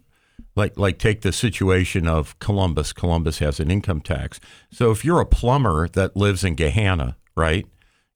[0.54, 5.20] like like take the situation of Columbus Columbus has an income tax so if you're
[5.20, 7.66] a plumber that lives in Gahanna right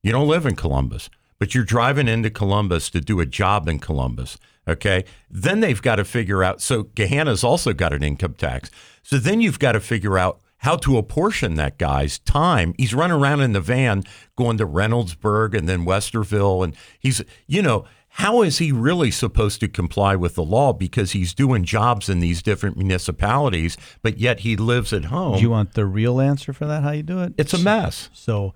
[0.02, 3.78] you don't live in Columbus but you're driving into Columbus to do a job in
[3.78, 8.70] Columbus okay then they've got to figure out so Gahanna's also got an income tax
[9.02, 12.74] so then you've got to figure out how to apportion that guy's time.
[12.78, 14.04] He's running around in the van
[14.36, 16.64] going to Reynoldsburg and then Westerville.
[16.64, 17.84] And he's, you know,
[18.16, 22.20] how is he really supposed to comply with the law because he's doing jobs in
[22.20, 25.36] these different municipalities, but yet he lives at home?
[25.36, 26.82] Do you want the real answer for that?
[26.82, 27.34] How you do it?
[27.36, 28.08] it's a mess.
[28.14, 28.54] So,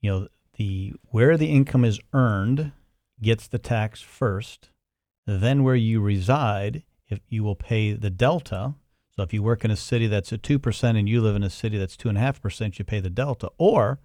[0.00, 2.72] you know, the where the income is earned
[3.20, 4.70] gets the tax first.
[5.26, 8.74] Then where you reside, if you will pay the delta.
[9.14, 11.42] So if you work in a city that's at two percent and you live in
[11.42, 13.50] a city that's two and a half percent, you pay the delta.
[13.58, 14.00] Or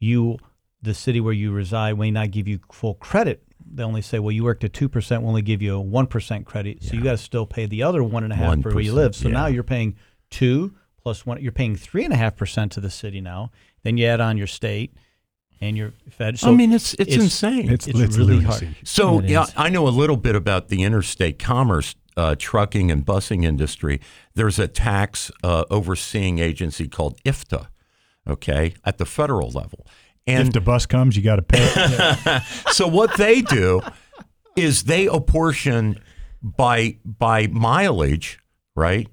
[0.00, 0.38] you
[0.80, 3.42] the city where you reside may not give you full credit.
[3.72, 6.06] They only say, well, you worked at two percent, we'll only give you a one
[6.06, 6.82] percent credit.
[6.82, 8.92] So you got to still pay the other one and a half for where you
[8.92, 9.14] live.
[9.14, 9.34] So yeah.
[9.34, 9.96] now you're paying
[10.30, 11.40] two plus one.
[11.42, 13.50] You're paying three and a half percent to the city now.
[13.82, 14.94] Then you add on your state
[15.60, 16.38] and your fed.
[16.38, 17.70] So I mean, it's it's, it's- insane.
[17.70, 18.66] it's, It's it's really lunacy.
[18.66, 18.76] hard.
[18.84, 19.46] So yeah.
[19.56, 24.00] I know a little bit about the interstate commerce, uh, trucking and busing industry.
[24.34, 27.66] There's a tax uh, overseeing agency called IFTA,
[28.28, 29.86] okay, at the federal level.
[30.26, 32.40] And if the bus comes you got to pay
[32.72, 33.82] so what they do
[34.56, 36.00] is they apportion
[36.42, 38.38] by by mileage,
[38.76, 39.08] right?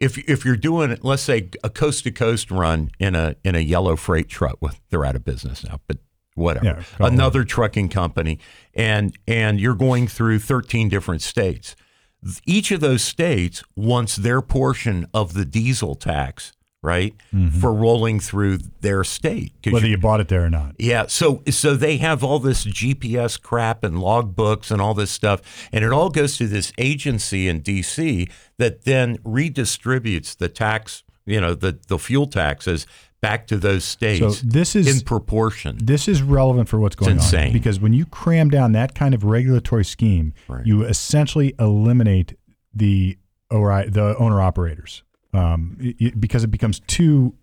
[0.00, 3.60] If if you're doing let's say a coast to coast run in a in a
[3.60, 5.98] yellow freight truck, well, they're out of business now, but
[6.34, 6.84] whatever.
[7.00, 7.06] Yeah.
[7.06, 8.38] Another trucking company,
[8.74, 11.76] and and you're going through 13 different states.
[12.44, 17.58] each of those states wants their portion of the diesel tax, right, mm-hmm.
[17.60, 20.74] for rolling through their state Whether you- you bought it there or not.
[20.78, 25.68] yeah, so so they have all this GPS crap and logbooks and all this stuff,
[25.72, 28.28] and it all goes to this agency in D.C.
[28.58, 32.86] that then redistributes the tax, you know, the the fuel taxes
[33.20, 35.76] back to those states So this is in proportion.
[35.82, 37.52] this is relevant for what's going on insane.
[37.52, 40.64] because when you cram down that kind of regulatory scheme, Right.
[40.64, 42.38] you essentially eliminate
[42.74, 43.18] the
[43.50, 47.34] the owner operators um, it- it- because it becomes too.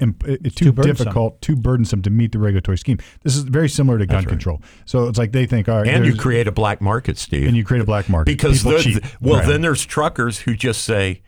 [0.00, 2.96] imp- it- too, too difficult, too burdensome to meet the regulatory scheme.
[3.22, 4.26] This is very similar to gun right.
[4.28, 4.62] control.
[4.86, 7.46] So it's like they think, all right, And you create a black market, Steve.
[7.46, 9.04] and you create a black market because the, cheat.
[9.20, 9.46] well, Right.
[9.46, 11.20] then there's truckers who just say,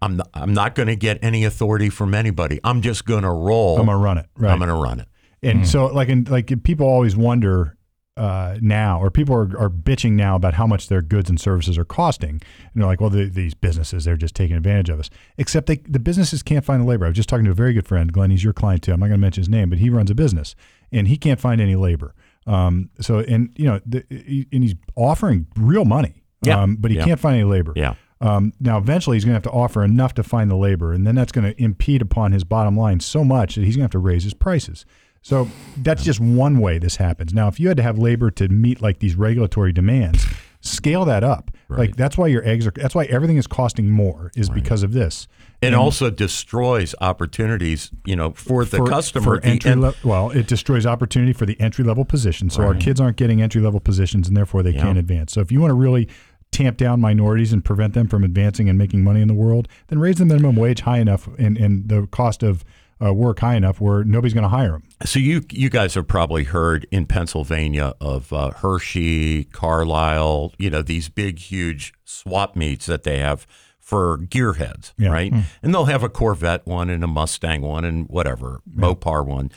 [0.00, 2.60] "I'm not, I'm not going to get any authority from anybody.
[2.62, 3.80] I'm just going to roll.
[3.80, 4.26] I'm gonna run it.
[4.38, 4.52] Right.
[4.52, 5.08] I'm going to run it."
[5.42, 7.76] And so, like, in, like people always wonder
[8.16, 11.76] uh, now, or people are, are bitching now about how much their goods and services
[11.76, 12.30] are costing.
[12.30, 12.40] And
[12.74, 15.10] they're like, well, the, these businesses, they're just taking advantage of us.
[15.36, 17.04] Except they, the businesses can't find the labor.
[17.04, 18.30] I was just talking to a very good friend, Glenn.
[18.30, 18.92] He's your client too.
[18.92, 20.54] I'm not going to mention his name, but he runs a business,
[20.90, 22.14] and he can't find any labor.
[22.46, 26.62] Um, so, and you know, the, he- and he's offering real money, Yeah.
[26.62, 27.04] um, but he Yeah.
[27.04, 27.72] can't find any labor.
[27.76, 27.94] Yeah.
[28.22, 31.06] Um, now, eventually, he's going to have to offer enough to find the labor, and
[31.06, 33.84] then that's going to impede upon his bottom line so much that he's going to
[33.84, 34.86] have to raise his prices.
[35.26, 37.34] So that's just one way this happens.
[37.34, 40.24] Now, if you had to have labor to meet like these regulatory demands,
[40.60, 41.50] scale that up.
[41.68, 42.70] Like that's why your eggs are.
[42.70, 45.26] That's why everything is costing more is because of this.
[45.60, 49.40] It also destroys opportunities, you know, for the for, customer.
[49.40, 49.98] for entry level.
[50.08, 52.48] Well, it destroys opportunity for the entry level position.
[52.48, 54.82] So our kids aren't getting entry level positions, and therefore they Yeah.
[54.82, 55.32] can't advance.
[55.32, 56.06] So if you want to really
[56.52, 59.98] tamp down minorities and prevent them from advancing and making money in the world, then
[59.98, 62.64] raise the minimum wage high enough and, and the cost of
[63.02, 64.82] uh, work high enough where nobody's going to hire them.
[65.04, 70.82] So you you guys have probably heard in Pennsylvania of uh, Hershey, Carlisle, you know
[70.82, 73.46] these big huge swap meets that they have
[73.78, 75.10] for gearheads, Yeah.
[75.10, 75.32] right?
[75.62, 79.50] And they'll have a Corvette one and a Mustang one and whatever Mopar one.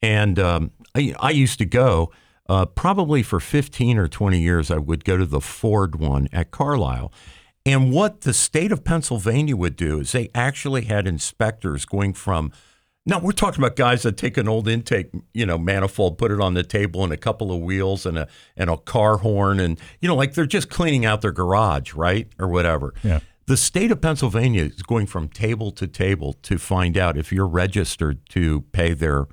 [0.00, 2.12] And um, I, I used to go
[2.48, 4.70] uh, probably for fifteen or twenty years.
[4.70, 7.12] I would go to the Ford one at Carlisle.
[7.64, 12.50] And what the state of Pennsylvania would do is they actually had inspectors going from
[13.04, 16.40] no, we're talking about guys that take an old intake, you know, manifold, put it
[16.40, 19.80] on the table, and a couple of wheels and a and a car horn, and
[20.00, 22.94] you know, like they're just cleaning out their garage, right, or whatever.
[23.02, 23.20] Yeah.
[23.46, 27.46] The state of Pennsylvania is going from table to table to find out if you're
[27.48, 29.26] registered to pay their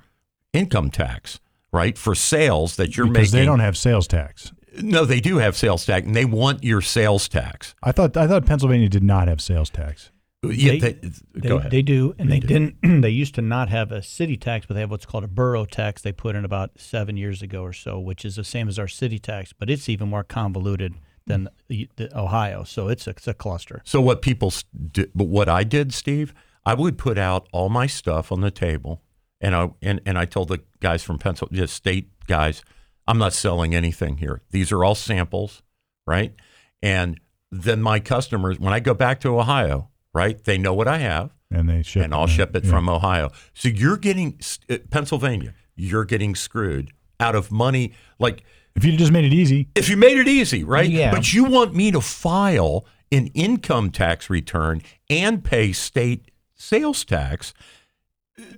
[0.52, 1.38] income tax,
[1.72, 3.42] right, for sales that you're making because making.
[3.42, 4.52] they don't have sales tax.
[4.82, 7.76] no, they do have sales tax, and they want your sales tax.
[7.84, 10.10] I thought I thought Pennsylvania did not have sales tax.
[10.42, 11.70] Yeah, They- they- They, go ahead.
[11.70, 12.76] they do, and they, didn't.
[13.02, 15.66] they used to not have a city tax, but they have what's called a borough
[15.66, 16.00] tax.
[16.00, 18.88] They put in about seven years ago or so, which is the same as our
[18.88, 20.94] city tax, but it's even more convoluted
[21.26, 22.64] than the, the Ohio.
[22.64, 23.82] So it's a, it's a cluster.
[23.84, 24.52] So what people,
[24.92, 26.32] do, but what I did, Steve,
[26.64, 29.02] I would put out all my stuff on the table,
[29.42, 32.62] and I and, and I told the guys from Pennsylvania, state guys,
[33.06, 34.40] I'm not selling anything here.
[34.50, 35.62] These are all samples,
[36.06, 36.34] right?
[36.82, 37.20] And
[37.52, 41.34] then my customers, when I go back to Ohio, right, they know what I have,
[41.50, 42.70] And they ship and I'll yeah, ship it yeah.
[42.70, 43.30] from Ohio.
[43.54, 48.42] So you're getting uh, Pennsylvania, you're getting screwed out of money, like
[48.74, 50.88] If you just made it easy, if you made it easy, right?
[50.88, 51.10] Yeah.
[51.10, 57.52] But you want me to file an income tax return and pay state sales tax.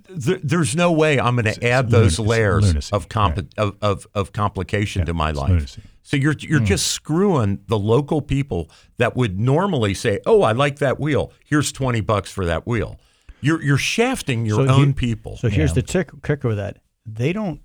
[0.09, 3.47] There, there's no way I'm going to add those lunacy, layers of, comp- right.
[3.57, 5.49] of, of of complication Yeah, to my life.
[5.49, 5.81] lunacy.
[6.03, 10.79] So you're you're just screwing the local people that would normally say, "Oh, I like
[10.79, 11.31] that wheel.
[11.45, 12.99] Here's twenty bucks for that wheel."
[13.41, 15.37] You're you're shafting your So own here- people.
[15.37, 15.75] So here's Yeah.
[15.75, 17.61] the tick, kicker with that: they don't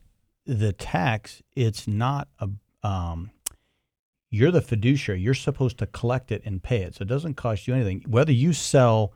[0.47, 1.43] the tax.
[1.57, 2.49] It's not a.
[2.87, 3.31] Um,
[4.31, 5.21] you're the fiduciary.
[5.21, 6.95] You're supposed to collect it and pay it.
[6.97, 8.05] So it doesn't cost you anything.
[8.07, 9.13] Whether you sell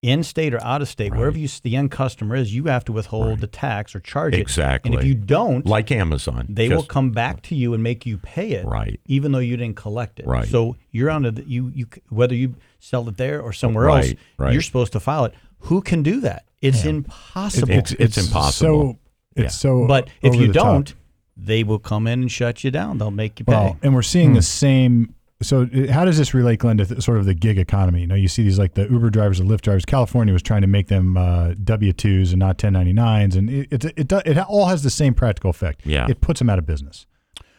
[0.00, 1.18] in state or out of state, Right.
[1.18, 4.40] wherever you the end customer is, you have to withhold the tax or charge it.
[4.40, 4.92] Exactly.
[4.92, 8.16] And if you don't, like Amazon, they will come back to you and make you
[8.18, 9.00] pay it, Right.
[9.06, 10.26] even though you didn't collect it.
[10.26, 10.46] Right.
[10.46, 14.18] So you're on the you you whether you sell it there or somewhere else, Right,
[14.38, 14.52] right.
[14.52, 15.34] you're supposed to file it.
[15.62, 16.44] Who can do that?
[16.62, 17.70] It's It- impossible.
[17.70, 18.98] It's- it's impossible.
[19.34, 19.86] So it's so.
[19.86, 20.94] but if over you the don't,
[21.36, 22.98] they will come in and shut you down.
[22.98, 23.52] They'll make you pay.
[23.52, 24.42] Well, and we're seeing the hmm.
[24.42, 25.14] same.
[25.40, 28.00] So, uh, how does this relate, Glenn, to th- sort of the gig economy?
[28.00, 29.84] You know, you see these like the Uber drivers, the Lyft drivers.
[29.84, 33.84] California was trying to make them uh, W twos and not 1099s, and it it,
[33.96, 35.82] it do- it all has the same practical effect.
[35.86, 36.06] Yeah.
[36.08, 37.06] it puts them out of business,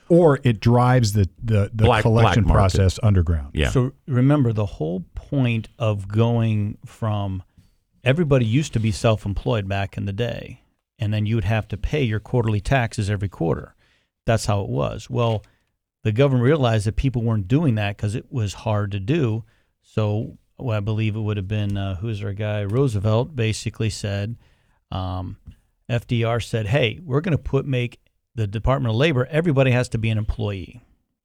[0.09, 2.75] or it drives the the, the Black- collection black market.
[2.77, 3.51] process underground.
[3.53, 3.69] yeah.
[3.69, 7.43] So remember, the whole point of going from
[8.03, 10.63] everybody used to be self employed back in the day,
[10.99, 13.73] and then you would have to pay your quarterly taxes every quarter.
[14.25, 15.09] That's how it was.
[15.09, 15.43] Well,
[16.03, 19.43] the government realized that people weren't doing that because it was hard to do.
[19.81, 24.35] So well, I believe it would have been uh, who's our guy Roosevelt basically said,
[24.91, 25.37] um,
[25.89, 27.99] FDR said, "Hey, we're going to put make
[28.35, 29.25] the Department of Labor.
[29.27, 30.81] Everybody has to be an employee."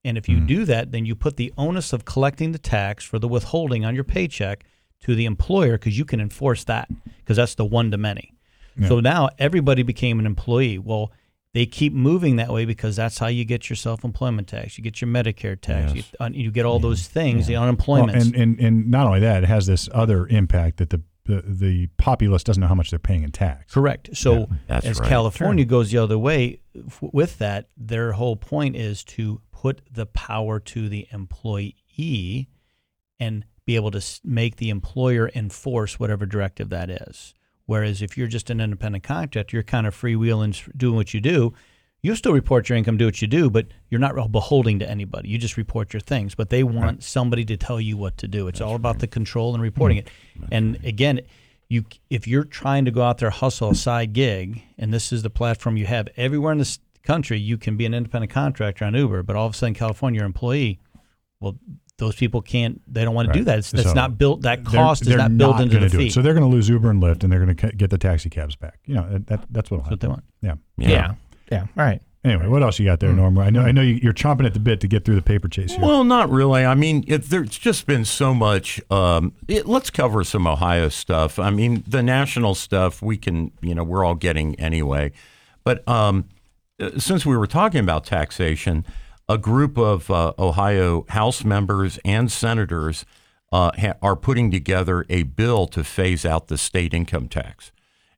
[0.06, 0.46] And if you Mm.
[0.46, 3.94] do that, then you put the onus of collecting the tax for the withholding on
[3.94, 4.64] your paycheck
[5.00, 8.32] to the employer because you can enforce that because that's the one to many.
[8.88, 10.78] So now everybody became an employee.
[10.78, 11.12] Well,
[11.54, 15.00] they keep moving that way because that's how you get your self-employment tax, you get
[15.00, 15.96] your Medicare tax, Yes.
[16.12, 18.18] you, uh, you get all those things, the Well, unemployment.
[18.22, 21.86] and, and and not only that, it has this other impact that the the, the
[21.96, 23.72] populace doesn't know how much they're paying in tax.
[23.72, 24.14] Correct.
[24.14, 25.08] So That's as right.
[25.08, 30.04] California goes the other way f- with that, their whole point is to put the
[30.04, 32.48] power to the employee
[33.18, 37.32] and be able to make the employer enforce whatever directive that is.
[37.66, 41.54] Whereas if you're just an independent contractor, you're kind of freewheeling, doing what you do.
[42.02, 44.90] You still report your income, do what you do, but you're not real beholding to
[44.90, 45.30] anybody.
[45.30, 46.34] You just report your things.
[46.34, 48.46] But they want somebody to tell you what to do.
[48.46, 50.08] It's all about the control and reporting it.
[50.38, 50.46] Mm-hmm.
[50.52, 51.20] And again,
[51.68, 55.22] you if you're trying to go out there hustle a side gig, and this is
[55.22, 58.94] the platform you have everywhere in this country, you can be an independent contractor on
[58.94, 60.80] Uber, but all of a sudden California, you're an employee.
[61.40, 61.56] Well,
[61.98, 62.80] those people can't.
[62.92, 63.58] They don't want to do that.
[63.60, 64.42] It's, that's So not built.
[64.42, 66.06] That They're- cost is they're not built into the do fee.
[66.08, 66.12] It.
[66.12, 68.28] So they're going to lose Uber and Lyft, and they're going to get the taxi
[68.30, 68.78] cabs back.
[68.84, 70.24] You know, that, that's what'll That's what they want.
[70.42, 70.54] Yeah.
[70.76, 71.14] Yeah.
[71.52, 71.60] Yeah.
[71.62, 72.00] All right.
[72.24, 73.16] Anyway, what else you got there, Hmm.
[73.16, 73.38] Norm?
[73.38, 75.46] I know, I know you, you're chomping at the bit to get through the paper
[75.46, 75.84] chase here.
[75.84, 76.64] Well, not really.
[76.64, 78.80] I mean, it, there's just been so much.
[78.90, 81.38] Um, it, let's cover some Ohio stuff.
[81.38, 85.12] I mean, the national stuff we can, you know, we're all getting anyway.
[85.64, 86.24] But um,
[86.80, 88.86] uh, since we were talking about taxation,
[89.28, 93.04] a group of uh, Ohio House members and senators
[93.52, 97.72] uh, ha- are putting together a bill to phase out the state income tax.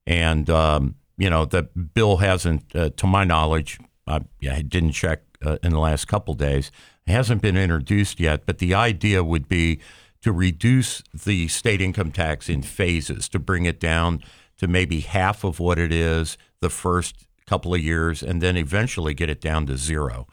[0.06, 5.22] And, um, you know, the bill hasn't, uh, to my knowledge, I, I didn't check
[5.44, 6.70] uh, in the last couple days,
[7.06, 8.46] hasn't been introduced yet.
[8.46, 9.80] But the idea would be
[10.22, 14.22] to reduce the state income tax in phases, to bring it down
[14.58, 19.14] to maybe half of what it is the first couple of years, and then eventually
[19.14, 20.26] get it down to zero.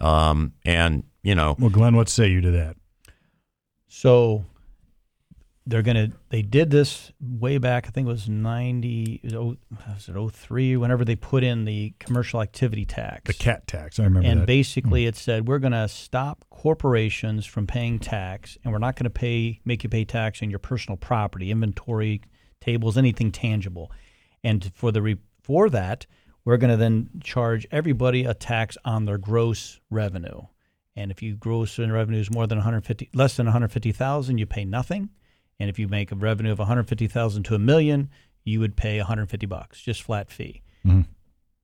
[0.00, 2.76] Um, and, you know, Well, Glenn, what say you to that?
[3.88, 4.44] So
[5.66, 6.08] they're gonna.
[6.28, 7.86] They did this way back.
[7.86, 9.20] I think it was ninety.
[9.24, 9.56] Was oh,
[10.08, 13.22] it 03, Whenever they put in the commercial activity tax.
[13.24, 13.98] The CAT tax.
[13.98, 14.46] I remember and that.
[14.46, 19.04] basically it said we're going to stop corporations from paying tax and we're not going
[19.04, 22.20] to pay make you pay tax on your personal property inventory
[22.60, 23.90] tables anything tangible
[24.42, 26.06] and for the re, for that
[26.44, 30.42] we're going to then charge everybody a tax on their gross revenue
[30.96, 34.64] and if you gross in revenue is more than 150 less than 150,000 you pay
[34.64, 35.08] nothing
[35.60, 38.08] and if you make a revenue of 150,000 to a million
[38.44, 41.06] you would pay 150 bucks just flat fee Mhm.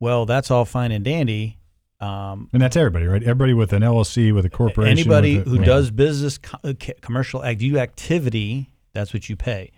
[0.01, 1.57] well that's all fine and dandy
[2.03, 3.23] um, and that's everybody, right?
[3.23, 4.90] Everybody with an LLC, with a corporation.
[4.99, 5.64] Anybody a- who yeah.
[5.66, 9.71] does business, co- commercial act, you activity, that's what you pay.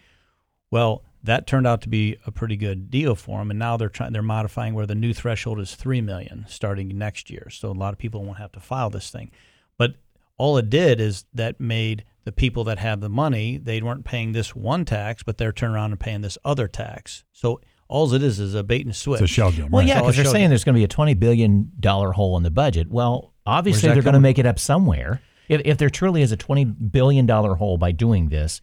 [0.70, 3.88] Well, that turned out to be a pretty good deal for them, and now they're
[3.88, 4.12] trying.
[4.12, 7.48] They're modifying where the new threshold is three million starting next year.
[7.50, 9.30] So a lot of people won't have to file this thing.
[9.78, 9.94] But
[10.36, 14.32] all it did is that made the people that have the money they weren't paying
[14.32, 17.24] this one tax, but they're turning around and paying this other tax.
[17.32, 19.20] So all it is is a bait and switch.
[19.20, 19.70] It's a shell game.
[19.70, 19.88] Well, right?
[19.88, 20.48] yeah, all because they're saying you.
[20.48, 22.90] there's going to be a twenty billion dollar hole in the budget.
[22.90, 25.20] Well, obviously they're going to make it up somewhere.
[25.48, 28.60] If, if there truly is a twenty billion dollar hole by doing this,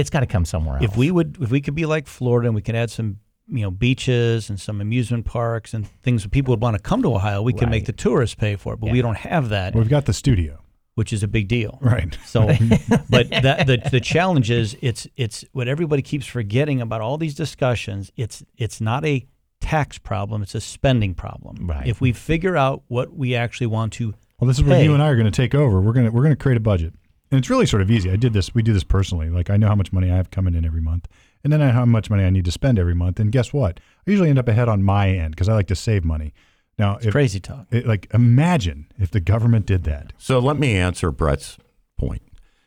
[0.00, 0.84] it's got to come somewhere else.
[0.84, 3.62] if we would if we could be like Florida and we could add some you
[3.62, 7.14] know beaches and some amusement parks and things that people would want to come to
[7.14, 8.80] Ohio, we could make the tourists pay for it.
[8.80, 10.62] But we don't have that, We've got the studio.
[10.94, 11.78] which is a big deal.
[11.80, 12.16] Right.
[12.26, 12.46] So,
[13.10, 17.34] but that the the challenge is it's it's what everybody keeps forgetting about all these
[17.34, 18.12] discussions.
[18.16, 19.26] It's it's not a
[19.60, 21.66] tax problem; it's a spending problem.
[21.66, 21.86] Right.
[21.86, 24.84] If we figure out what we actually want to, Well, this is where Hey.
[24.84, 25.80] you and I are going to take over.
[25.80, 26.94] We're going to we're going to create a budget,
[27.30, 28.10] and it's really sort of easy.
[28.10, 28.54] I did this.
[28.54, 29.30] We do this personally.
[29.30, 31.08] Like I know how much money I have coming in every month,
[31.44, 33.20] and then I know how much money I need to spend every month.
[33.20, 33.80] And guess what?
[34.06, 36.32] I usually end up ahead on my end because I like to save money.
[36.78, 37.66] Now, if, crazy talk.
[37.70, 40.12] it, like imagine if the government did that.
[40.18, 41.58] So let me answer Brett's
[41.98, 42.22] point.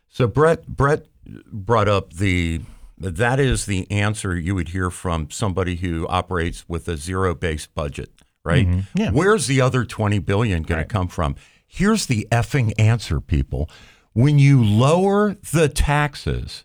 [0.08, 1.08] So Brett Brett
[1.52, 2.62] brought up the
[3.00, 7.74] that is the answer you would hear from somebody who operates with a zero based
[7.74, 8.12] budget,
[8.46, 8.68] right?
[8.68, 9.02] Mm-hmm.
[9.02, 9.12] Yeah.
[9.12, 11.36] Where's the other 20 billion going to come from?
[11.66, 13.70] Here's the effing answer, people.
[14.14, 16.64] When you lower the taxes,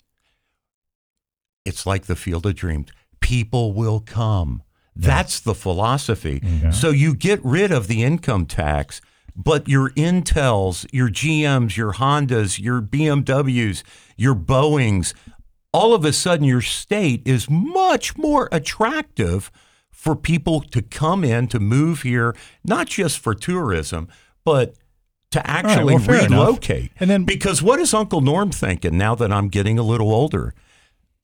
[1.65, 2.89] it's like the field of dreams.
[3.21, 4.63] People will come.
[4.95, 6.41] That's the philosophy.
[6.73, 9.01] So you get rid of the income tax,
[9.37, 13.83] but your Intels, your GMs, your Hondas, your BMWs,
[14.17, 15.15] your Boeings,
[15.73, 19.51] all of a sudden your state is much more attractive
[19.93, 24.09] for people to come in, to move here, not just for tourism,
[24.45, 24.75] but
[25.31, 26.31] to actually well, fair enough.
[26.31, 26.93] relocate.
[26.99, 30.55] And then- because what is Uncle Norm thinking now that I'm getting a little older?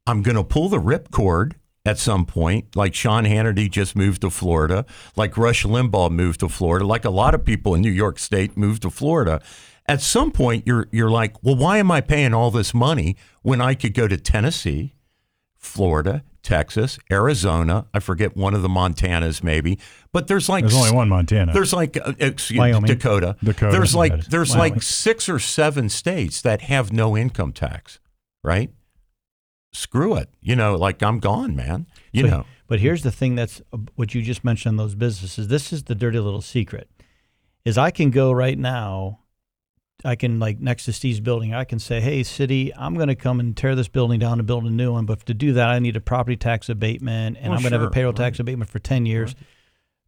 [0.06, 1.52] I'm going to pull the ripcord
[1.86, 4.86] at some point, like Sean Hannity just moved to Florida,
[5.16, 8.56] like Rush Limbaugh moved to Florida, like a lot of people in New York State
[8.56, 9.42] moved to Florida.
[9.86, 13.60] At some point, you're you're like, well, why am I paying all this money when
[13.60, 14.94] I could go to Tennessee,
[15.58, 17.86] Florida, Texas, Arizona?
[17.92, 19.80] I forget one of the Montanas, maybe,
[20.12, 21.52] but there's like There's only one Montana.
[21.52, 22.86] there's like uh, excuse, Wyoming.
[22.86, 23.36] Dakota.
[23.42, 23.72] Dakota.
[23.72, 24.74] There's like there's Wyoming.
[24.74, 27.98] like six or seven states that have no income tax,
[28.44, 28.70] right?
[29.72, 30.28] Screw it.
[30.40, 31.86] You know, like I'm gone, man.
[32.12, 32.44] You So- know.
[32.66, 35.48] But here's the thing that's uh, what you just mentioned those businesses.
[35.48, 36.88] This is the dirty little secret.
[37.66, 39.20] Is I can go right now
[40.04, 43.14] I can like next to Steve's building, I can say, "Hey, city, I'm going to
[43.14, 45.68] come and tear this building down and build a new one, but to do that,
[45.68, 48.38] I need a property tax abatement, and Well, I'm going to have a payroll tax
[48.38, 49.34] abatement for 10 years."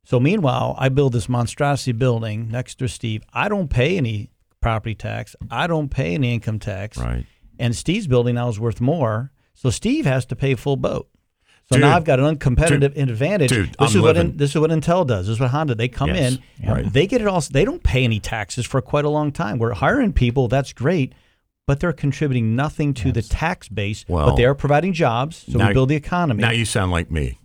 [0.04, 3.22] So meanwhile, I build this monstrosity building next to Steve.
[3.32, 4.30] I don't pay any
[4.60, 5.34] property tax.
[5.50, 6.96] I don't pay any income tax.
[6.96, 7.26] Right.
[7.58, 9.32] And Steve's building now is worth more.
[9.54, 11.08] So Steve has to pay full boat.
[11.68, 13.50] So Dude, now I've got an uncompetitive advantage.
[13.50, 15.26] dude, this I'm is what living- in, this is what Intel does.
[15.26, 15.74] This is what Honda.
[15.74, 16.92] They come Yes, in, right.
[16.92, 17.40] they get it all.
[17.40, 19.58] They don't pay any taxes for quite a long time.
[19.58, 20.46] We're hiring people.
[20.46, 21.12] That's great,
[21.66, 24.04] but they're contributing nothing to the tax base.
[24.06, 26.42] Well, but they are providing jobs, so now- we build the economy.
[26.42, 27.40] Now you sound like me.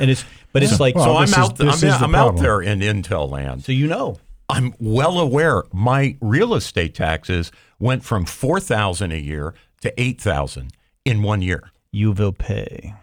[0.00, 1.56] and it's but it's like Well, so I'm is- out.
[1.56, 3.62] this I'm, the I'm out there in Intel land.
[3.64, 4.18] so you know.
[4.48, 10.20] I'm well aware my real estate taxes went from four thousand a year to eight
[10.20, 10.72] thousand
[11.04, 11.70] in one year.
[11.92, 12.94] You will pay.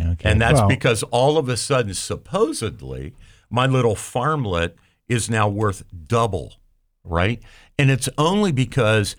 [0.00, 0.30] Okay.
[0.30, 3.14] And that's Well- because all of a sudden, supposedly,
[3.50, 4.72] my little farmlet
[5.08, 6.54] is now worth double,
[7.04, 7.42] right?
[7.78, 9.16] And it's only because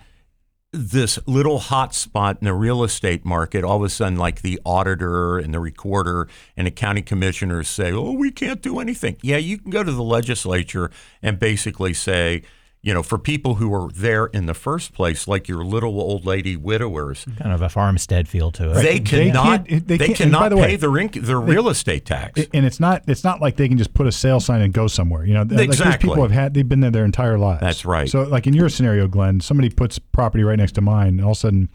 [0.72, 4.60] this little hot spot in the real estate market, all of a sudden, like the
[4.64, 9.16] auditor and the recorder and the county commissioners say, oh, we can't do anything.
[9.22, 10.90] Yeah, you can go to the legislature
[11.22, 12.42] and basically say,
[12.86, 16.24] you know, for people who are there in the first place, like your little old
[16.24, 18.74] lady widowers, kind of a farmstead feel to it.
[18.74, 21.68] they They cannot can't- they, they can't- cannot the way, pay their inc- their real
[21.68, 22.40] estate tax.
[22.54, 24.86] and it's not it's not like they can just put a sale sign and go
[24.86, 25.24] somewhere.
[25.24, 27.60] You know, like these people have had they've been there their entire lives.
[27.60, 28.08] That's right.
[28.08, 31.32] So, like in your scenario, Glenn, somebody puts property right next to mine, and all
[31.32, 31.68] of a sudden,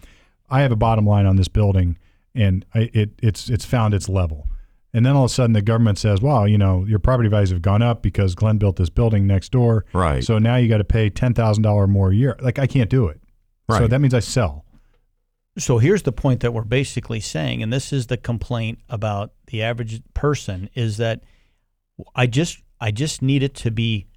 [0.49, 1.97] I have a bottom line on this building,
[2.33, 4.47] and I, it it's it's found its level,
[4.93, 7.51] and then all of a sudden the government says, "Wow, you know, your property values
[7.51, 10.23] have gone up because Glenn built this building next door, Right.
[10.23, 12.35] So now you got to pay ten thousand dollar more a year.
[12.41, 13.21] Like I can't do it.
[13.69, 13.79] Right.
[13.79, 14.65] So that means I sell.
[15.57, 19.61] So here's the point that we're basically saying, and this is the complaint about the
[19.63, 21.23] average person is that
[22.15, 24.07] I just I just need it to be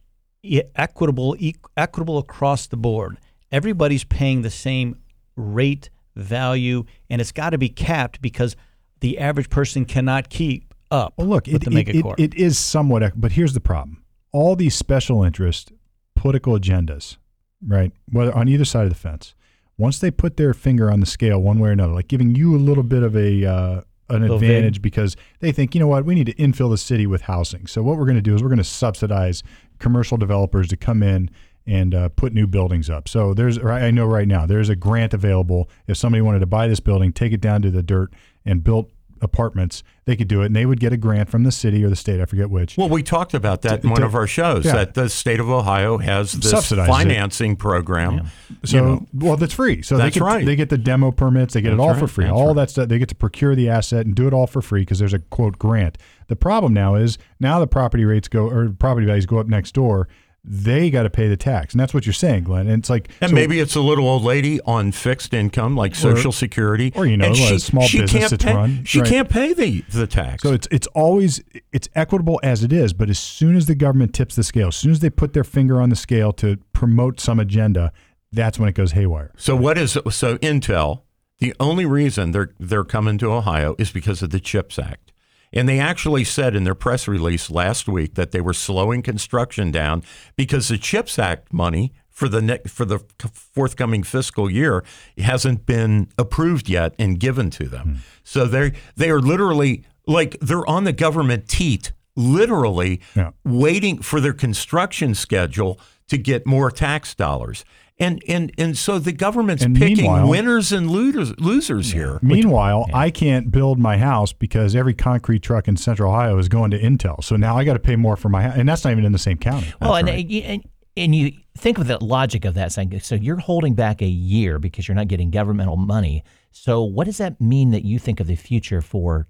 [0.74, 1.36] equitable
[1.76, 3.18] equitable across the board.
[3.50, 4.96] Everybody's paying the same
[5.36, 8.56] rate value, and it's got to be capped because
[9.04, 11.12] the average person cannot keep up.
[11.18, 14.02] Well, look, it, it, it, is somewhat, but here's the problem:
[14.32, 15.72] all these special interest
[16.16, 17.18] political agendas,
[17.66, 17.92] right?
[18.10, 19.34] Whether on either side of the fence,
[19.76, 22.56] once they put their finger on the scale one way or another, like giving you
[22.56, 26.06] a little bit of a uh, an Little advantage because they think, you know what,
[26.06, 27.66] we need to infill the city with housing.
[27.66, 29.42] So what we're going to do is we're going to subsidize
[29.80, 31.30] commercial developers to come in
[31.66, 33.08] and uh, put new buildings up.
[33.08, 35.70] So there's, I know right now, there's a grant available.
[35.86, 38.12] If somebody wanted to buy this building, take it down to the dirt
[38.44, 38.90] and build
[39.22, 41.88] apartments, they could do it, and they would get a grant from the city or
[41.88, 42.20] the state.
[42.20, 42.76] I forget which.
[42.76, 44.72] Well, we talked about that To- in one to- of our shows yeah.
[44.72, 46.88] that the state of Ohio has this Subsidizes it.
[46.88, 48.28] financing program.
[48.64, 49.82] So you know, well, that's free.
[49.82, 50.44] So That's they get, right.
[50.46, 51.54] They get the demo permits.
[51.54, 51.98] They get it That's all right.
[51.98, 52.24] for free.
[52.24, 52.56] That's all right.
[52.56, 52.88] that stuff.
[52.88, 55.18] They get to procure the asset and do it all for free because there's a
[55.20, 55.96] quote grant.
[56.28, 59.72] The problem now is now the property rates go or property values go up next
[59.72, 60.08] door.
[60.46, 62.66] They got to pay the tax, and that's what you're saying, Glenn.
[62.68, 65.94] And it's like and so- maybe it's a little old lady on fixed income like
[65.94, 69.08] Social Security, or, you know, and a small business can't that's pay, run, She right.
[69.08, 70.42] can't pay the the tax.
[70.42, 71.42] So it's it's always
[71.72, 74.76] it's equitable as it is, but as soon as the government tips the scale, as
[74.76, 77.90] soon as they put their finger on the scale to promote some agenda,
[78.30, 79.32] that's when it goes haywire.
[79.38, 81.02] So what is so Intel?
[81.38, 85.10] The only reason they're they're coming to Ohio is because of the Chips Act.
[85.54, 89.70] And they actually said in their press release last week that they were slowing construction
[89.70, 90.02] down
[90.36, 92.98] because the Chips Act money for the ne- for the
[93.32, 94.84] forthcoming fiscal year
[95.18, 97.86] hasn't been approved yet and given to them.
[97.88, 97.94] Hmm.
[98.24, 103.30] So they they are literally like they're on the government teat, literally Yeah.
[103.44, 107.64] waiting for their construction schedule to get more tax dollars.
[107.98, 112.18] And and and so the government's And picking winners and losers losers here.
[112.22, 116.72] Meanwhile, I can't build my house because every concrete truck in Central Ohio is going
[116.72, 117.22] to Intel.
[117.22, 119.12] So now I got to pay more for my house, and that's not even in
[119.12, 119.72] the same county.
[119.80, 120.64] Well, and, and
[120.96, 122.98] and you think of the logic of that saying.
[123.00, 126.24] So you're holding back a year because you're not getting governmental money.
[126.50, 129.28] So what does that mean that you think of the future for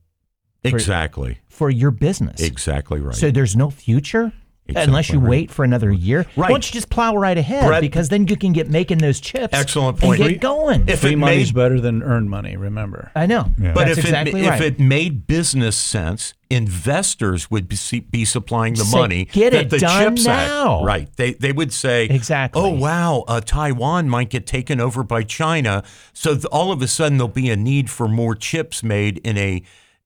[0.62, 1.38] Exactly.
[1.48, 2.40] for your business?
[2.40, 3.14] Exactly right.
[3.14, 4.32] So there's no future.
[4.74, 6.36] Unless you wait for another year, Right.
[6.36, 7.66] why don't you just plow right ahead?
[7.66, 9.52] Brett- because then you can get making those chips.
[9.52, 10.18] Excellent and point.
[10.18, 10.84] get Free- going.
[10.88, 12.56] If Free it money's made- better than earned money.
[12.56, 13.10] Remember.
[13.14, 13.50] I know.
[13.60, 13.72] Yeah.
[13.74, 14.60] But That's if exactly it, right.
[14.60, 17.76] if it made business sense, investors would be,
[18.10, 19.24] be supplying the Say, money.
[19.32, 20.82] "Get that it the done CHIPS Act-" now.
[20.84, 21.08] right?
[21.16, 22.62] They they would say Exactly.
[22.62, 26.88] Oh wow, uh, Taiwan might get taken over by China, so th- all of a
[26.88, 29.62] sudden there'll be a need for more chips made in a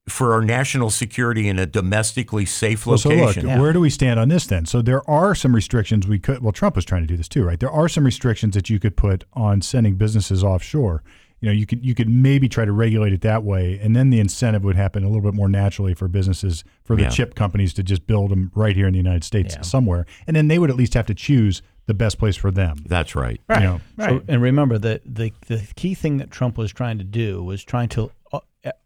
[0.09, 3.59] for our national security in a domestically safe Well, so look, location.
[3.59, 4.65] where do we stand on this then?
[4.65, 6.41] So there are some restrictions we could.
[6.41, 7.59] Well, Trump was trying to do this too, right?
[7.59, 11.03] There are some restrictions that you could put on sending businesses offshore.
[11.41, 14.09] You know, you could you could maybe try to regulate it that way, and then
[14.09, 17.09] the incentive would happen a little bit more naturally for businesses, for the Yeah.
[17.09, 19.61] chip companies to just build them right here in the United States Yeah.
[19.61, 22.77] somewhere, and then they would at least have to choose the best place for them.
[22.85, 23.39] That's right.
[23.47, 23.61] Right.
[23.61, 27.05] You know, So, and remember that the the key thing that Trump was trying to
[27.05, 28.11] do was trying to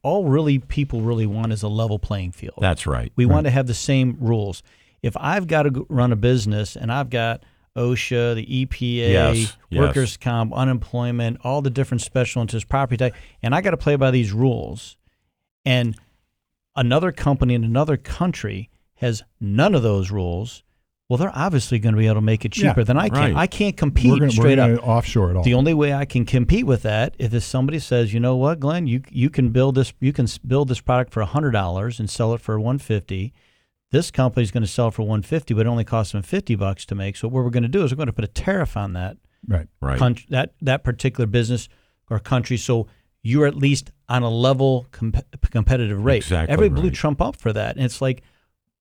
[0.03, 2.59] all really people really want is a level playing field.
[2.59, 3.11] That's right.
[3.15, 4.61] we want to have the same rules.
[5.01, 7.43] If I've got to run a business and I've got
[7.75, 9.79] OSHA, the EPA, Yes, yes.
[9.79, 13.95] workers' comp, unemployment, all the different special interest property tax, and I got to play
[13.95, 14.95] by these rules,
[15.65, 15.97] and
[16.75, 20.63] another company in another country has none of those rules,
[21.13, 23.19] well, they're obviously going to be able to make it Yeah, cheaper than I can.
[23.19, 23.35] right.
[23.35, 24.87] I can't compete we're gonna, straight we're up.
[24.87, 25.43] offshore at all.
[25.43, 28.59] The only way I can compete with that is if somebody says, you know what,
[28.59, 32.09] Glenn, you you can build this you can build this product for hundred dollars and
[32.09, 33.31] sell it for one fifty.
[33.91, 36.55] This company is going to sell for one fifty, but it only costs them fifty
[36.55, 37.15] bucks to make.
[37.15, 39.17] So what we're going to do is we're going to put a tariff on that
[39.47, 39.67] right.
[39.81, 39.99] Right.
[39.99, 41.69] country, that that particular business
[42.09, 42.57] or country.
[42.57, 42.87] So
[43.21, 46.17] you're at least on a level comp- competitive rate.
[46.23, 46.89] Exactly Everybody blew.
[46.91, 48.23] Trump up for that, and it's like.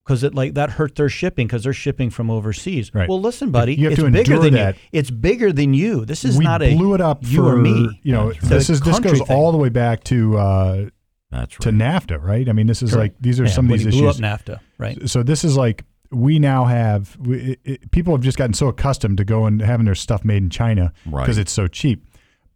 [0.04, 2.92] Because it like that hurt their shipping because they're shipping from overseas.
[2.92, 3.08] Right.
[3.08, 4.74] Well, listen, buddy, You have it's to bigger than that.
[4.74, 4.80] you.
[4.92, 6.04] It's bigger than you.
[6.04, 8.00] This is we not a blew it up you for or me.
[8.02, 9.26] You know, It's a this is this goes thing.
[9.30, 10.86] all the way back to uh,
[11.30, 11.70] That's to.
[11.70, 12.48] NAFTA, right?
[12.48, 14.14] I mean, this is like these are Yeah, some of when these he blew up
[14.16, 14.22] issues.
[14.22, 15.08] NAFTA, right?
[15.08, 18.66] So this is like we now have we, it, it, people have just gotten so
[18.66, 21.22] accustomed to going having their stuff made in China Right.
[21.22, 22.04] because it's so cheap.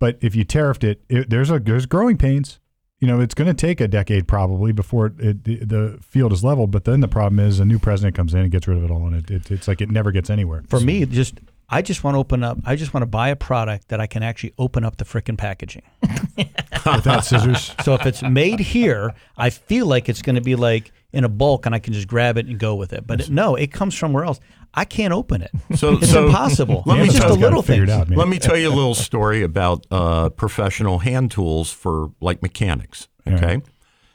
[0.00, 2.58] But if you tariffed it, it there's a there's growing pains.
[2.98, 6.42] You know, it's going to take a decade probably before it, the, the field is
[6.42, 6.70] leveled.
[6.70, 8.90] But then the problem is a new president comes in and gets rid of it
[8.90, 10.64] all, and it, it, it's like it never gets anywhere.
[10.68, 12.58] For me, just I just want to open up.
[12.64, 15.36] I just want to buy a product that I can actually open up the frickin'
[15.36, 15.82] packaging.
[16.86, 20.92] without scissors, So if it's made here, I feel like it's going to be like
[21.12, 23.06] in a bulk, and I can just grab it and go with it.
[23.06, 24.38] But it, no, it comes from somewhere else.
[24.74, 25.50] I can't open it.
[25.76, 26.82] So It's so impossible.
[26.86, 27.90] Let me it's just tell a Amazon's got it little thing.
[27.90, 28.16] out.
[28.16, 33.08] Let me tell you a little story about uh, professional hand tools for like mechanics.
[33.26, 33.62] Okay.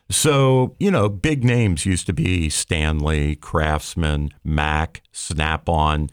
[0.10, 6.10] So, you know, big names used to be Stanley, Craftsman, Mac, Snap on,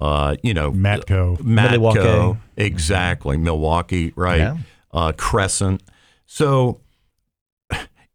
[0.00, 1.38] uh, you know, Matco.
[1.38, 1.70] Matco.
[1.72, 2.40] Milwaukee.
[2.56, 3.36] Exactly.
[3.36, 4.38] Milwaukee, right.
[4.38, 4.56] Yeah.
[4.92, 5.82] Uh, Crescent.
[6.26, 6.80] So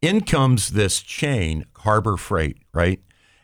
[0.00, 3.00] in comes this chain, Harbor Freight, right?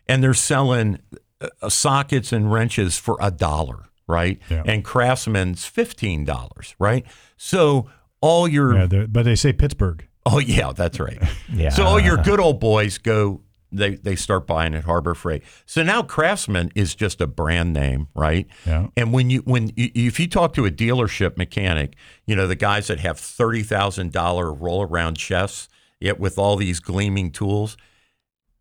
[0.07, 0.99] And they're selling
[1.41, 4.41] uh, sockets and wrenches for a dollar, right?
[4.51, 4.63] Yeah.
[4.67, 7.05] And Craftsman's fifteen dollars, right?
[7.37, 7.89] So
[8.21, 10.07] all your Yeah, but they say Pittsburgh.
[10.27, 11.23] oh yeah, that's right.
[11.53, 11.71] Yeah.
[11.71, 13.41] So all your good old boys go.
[13.71, 15.43] They they start buying at Harbor Freight.
[15.67, 18.47] So now Craftsman is just a brand name, right?
[18.65, 18.87] Yeah.
[18.97, 21.95] And when you when you, if you talk to a dealership mechanic,
[22.27, 25.69] you know the guys that have thirty thousand dollar roll around chests,
[26.01, 27.77] yet with all these gleaming tools,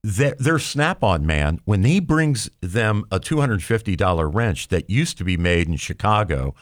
[0.03, 4.89] their, their Snap-on man when he brings them a two hundred fifty dollar wrench that
[4.89, 6.53] used to be made in Chicago,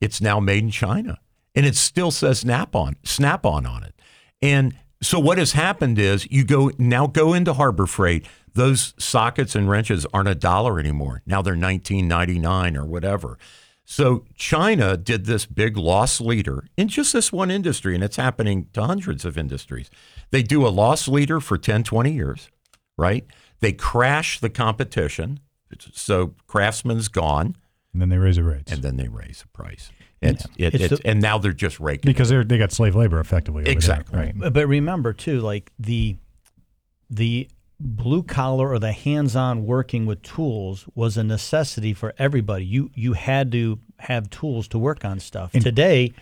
[0.00, 1.20] it's now made in China,
[1.54, 3.94] and it still says Snap-on Snap-on on it.
[4.40, 8.26] And so what has happened is you go now go into Harbor Freight.
[8.54, 11.22] Those sockets and wrenches aren't a dollar anymore.
[11.26, 13.38] Now they're nineteen ninety nine or whatever.
[13.84, 18.68] So China did this big loss leader in just this one industry, and it's happening
[18.74, 19.90] to hundreds of industries.
[20.30, 22.48] They do a loss leader for 10, 20 years,
[22.96, 23.26] right?
[23.60, 25.40] They crash the competition.
[25.92, 27.56] So Craftsman's gone,
[27.92, 29.90] And then they raise the rates and then they raise the price.
[30.22, 32.08] It's, it, It's it's, the- and now they're just raking.
[32.08, 33.60] because they they got slave labor effectively.
[33.62, 34.18] over there, Exactly.
[34.18, 34.32] right.
[34.38, 36.16] But but remember too, like the
[37.10, 37.48] the
[37.80, 42.64] blue collar or the hands-on working with tools was a necessity for everybody.
[42.64, 45.50] You you had to have tools to work on stuff.
[45.52, 46.12] And Today,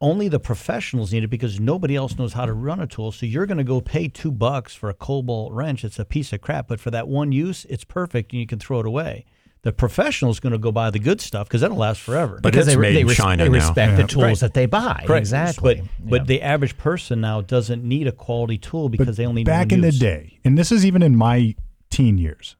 [0.00, 3.10] only the professionals need it because nobody else knows how to run a tool.
[3.12, 5.84] So you're going to go pay two bucks for a Kobalt wrench.
[5.84, 8.58] It's a piece of crap, but for that one use, it's perfect, and you can
[8.58, 9.24] throw it away.
[9.62, 12.40] The professional is going to go buy the good stuff because that'll last forever.
[12.42, 13.54] But because it's they, made they, in res- China they now.
[13.56, 13.96] respect Yeah.
[13.96, 14.38] the tools Right.
[14.40, 15.02] that they buy.
[15.06, 15.20] Correct.
[15.20, 15.74] Exactly.
[15.74, 15.90] But Yeah.
[16.10, 19.66] but the average person now doesn't need a quality tool because they only need back
[19.66, 21.54] one in the day, and this is even in my
[21.90, 22.56] teen years,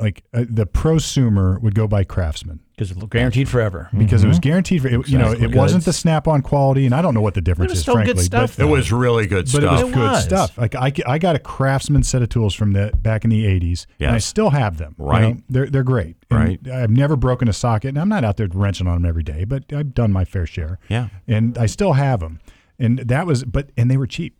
[0.00, 3.88] like uh, the prosumer would go by Craftsman because it's guaranteed forever.
[3.96, 5.56] because it was guaranteed for it, you know it Exactly.
[5.58, 8.04] wasn't the snap-on quality, and I don't know what the difference was is, still good
[8.06, 8.24] frankly.
[8.24, 10.24] stuff, but, It was really good but it was It good was.
[10.24, 10.58] stuff.
[10.58, 13.86] Like I, I got a Craftsman set of tools from the back in the '80s,
[14.00, 14.96] and I still have them.
[14.98, 15.36] you Right.
[15.36, 15.42] know?
[15.48, 16.16] they're they're great.
[16.30, 16.68] And Right.
[16.68, 19.44] I've never broken a socket, and I'm not out there wrenching on them every day,
[19.44, 20.80] but I've done my fair share.
[20.88, 21.08] Yeah.
[21.28, 22.40] and I still have them.
[22.80, 24.34] And that was, but and they were cheap.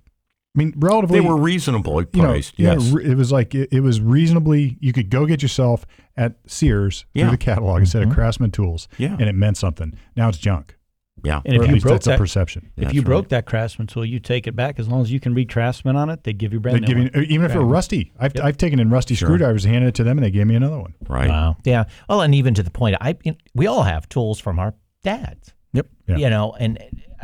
[0.55, 2.59] I mean, relatively, They were reasonably you know, priced.
[2.59, 2.95] you know, yes.
[3.05, 4.77] it was like it, it was reasonably.
[4.81, 5.85] You could go get yourself
[6.17, 7.25] at Sears Yeah.
[7.25, 8.15] through the catalog instead of mm-hmm.
[8.15, 9.17] Craftsman tools, Yeah.
[9.19, 9.95] and it meant something.
[10.17, 10.77] Now it's junk,
[11.25, 11.41] yeah.
[11.45, 12.71] And or if you broke that's a that, perception.
[12.77, 13.29] if That's you broke right.
[13.31, 16.09] that Craftsman tool, you take it back as long as you can read Craftsman on
[16.11, 16.23] it.
[16.23, 17.25] They give you a brand They new give you, one.
[17.31, 18.13] even if it were rusty.
[18.21, 19.27] I've, I've taken in rusty Sure.
[19.29, 20.95] screwdrivers, handed it to them, and they gave me another one.
[21.09, 21.29] Right.
[21.29, 21.57] Wow.
[21.65, 21.85] Yeah.
[22.09, 23.17] Well, and even to the point, I
[23.55, 25.53] we all have tools from our dads.
[25.73, 25.87] Yep.
[26.07, 26.17] Yeah.
[26.19, 26.79] You know, and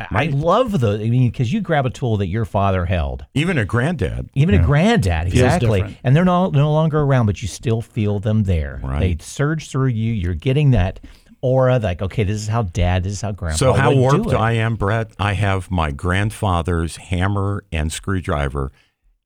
[0.09, 0.93] I love the.
[0.93, 4.29] I mean, because you grab a tool that your father held, Even a granddad.
[4.33, 8.43] even a granddad, exactly, and they're no no longer around, but you still feel them
[8.43, 8.79] there.
[8.83, 8.99] Right.
[8.99, 10.13] They surge through you.
[10.13, 10.99] You're getting that
[11.41, 13.57] aura, like, okay, this is how dad, this is how grandpa.
[13.57, 14.35] So how would do warped it.
[14.35, 15.11] I am, Brett?
[15.19, 18.71] I have my grandfather's hammer and screwdriver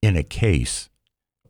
[0.01, 0.89] in a case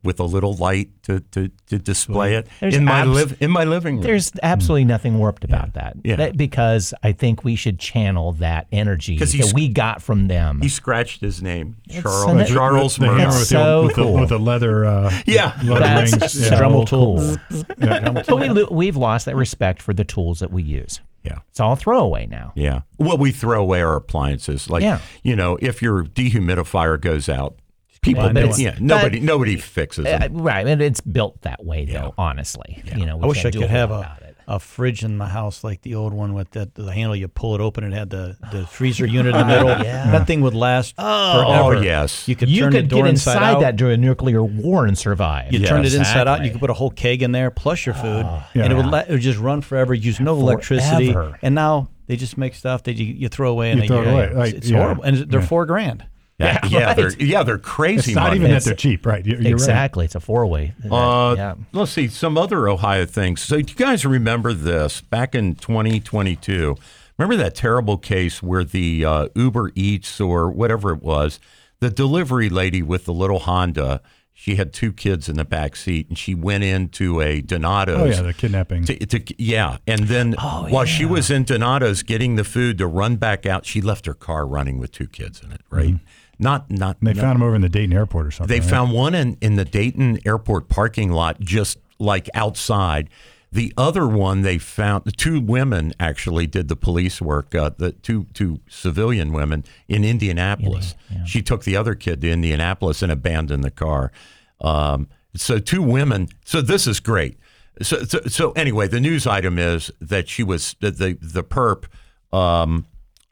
[0.06, 3.52] with a little light to, to, to display it There's in my abs- live in
[3.52, 4.04] my living room.
[4.04, 5.98] There's absolutely nothing warped about that.
[6.04, 6.16] Yeah.
[6.18, 10.28] That- Because I think we should channel that energy 'Cause that he's- we got from
[10.28, 10.62] them.
[10.62, 13.96] he scratched his name, It's- Charles and it- Charles the, the with, so the, with,
[13.96, 14.14] cool.
[14.14, 15.54] the, with the leather, uh, Yeah.
[15.64, 16.32] leather That's rings.
[16.34, 16.62] so Yeah.
[16.62, 17.18] Dremel cool.
[17.18, 17.38] tool.
[17.80, 18.12] Yeah.
[18.12, 21.02] But we, lo- we've lost that respect for the tools that we use.
[21.24, 21.40] Yeah.
[21.50, 22.52] It's all throwaway now.
[22.56, 22.82] Yeah.
[23.00, 24.70] Well, we throw away our appliances.
[24.70, 25.00] Like, Yeah.
[25.24, 27.58] you know, if your dehumidifier goes out,
[28.06, 30.32] people, Yeah, but it's- yeah, but- nobody, nobody fixes Uh, it.
[30.34, 32.14] right, and it's built that way though.
[32.18, 34.36] Honestly, you know, we I wish I could whole have a, it.
[34.48, 37.56] a fridge in my house like the old one with that the handle you pull
[37.56, 39.70] it open and it had the, the freezer unit in the middle.
[39.84, 40.12] Yeah.
[40.12, 41.84] That thing would last Oh, forever.
[41.84, 42.28] yes.
[42.28, 43.60] You could You turn could the door get inside, inside out.
[43.62, 45.52] that during a nuclear war and survive.
[45.52, 46.00] You turned it Yes.
[46.00, 46.44] inside out.
[46.46, 48.64] You could put a whole keg in there plus your food, Yeah.
[48.64, 49.94] and it would la- it would just run forever.
[49.96, 53.82] Use no electricity, and now they just make stuff that you, you throw away and
[53.82, 54.78] You they, throw it yeah, away, It's, right, it's yeah.
[54.78, 55.46] horrible, and they're Yeah.
[55.48, 56.04] four grand.
[56.38, 56.96] Yeah, Yeah, yeah, right.
[56.98, 58.12] they're, yeah, they're crazy.
[58.12, 58.38] It's not money.
[58.42, 59.26] even that they're cheap, right?
[59.26, 59.52] You- You're right.
[59.52, 60.74] exactly, it's a four way.
[60.90, 61.56] Uh, yeah.
[61.72, 63.42] Let's see some other Ohio things.
[63.42, 66.76] So, do you guys remember this back in 2022?
[67.18, 71.40] Remember that terrible case where the uh, Uber Eats or whatever it was,
[71.80, 74.02] the delivery lady with the little Honda,
[74.34, 78.02] she had two kids in the back seat, and she went into a Donato's.
[78.02, 78.84] Oh yeah, the kidnapping.
[78.84, 82.88] To, to, yeah, and then Oh, while she was in Donato's getting the food to
[82.88, 85.62] run back out, she left her car running with two kids in it.
[85.70, 85.96] Right?
[86.40, 86.98] Not not.
[87.00, 88.54] And they not- found him over in the Dayton airport or something.
[88.54, 88.70] they right?
[88.70, 93.10] found one in, in the Dayton airport parking lot, just like outside.
[93.52, 97.94] The other one they found, the two women actually did the police work, uh, the
[97.94, 100.94] two two civilian women in Indianapolis.
[101.26, 104.12] She took the other kid to Indianapolis and abandoned the car.
[104.60, 106.28] Um, so two women.
[106.44, 107.38] So this is great.
[107.82, 111.86] So, so so anyway, the news item is that she was the the, the perp.
[112.34, 112.86] Um,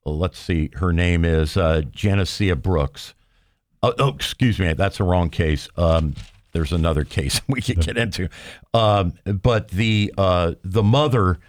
[0.06, 3.14] let's see, her name is uh, Genesia Brooks.
[3.82, 5.68] Oh, oh, excuse me, that's the wrong case.
[5.78, 6.16] Um,
[6.54, 8.30] there's another case we could get into,
[8.74, 11.40] um, but the uh, the mother.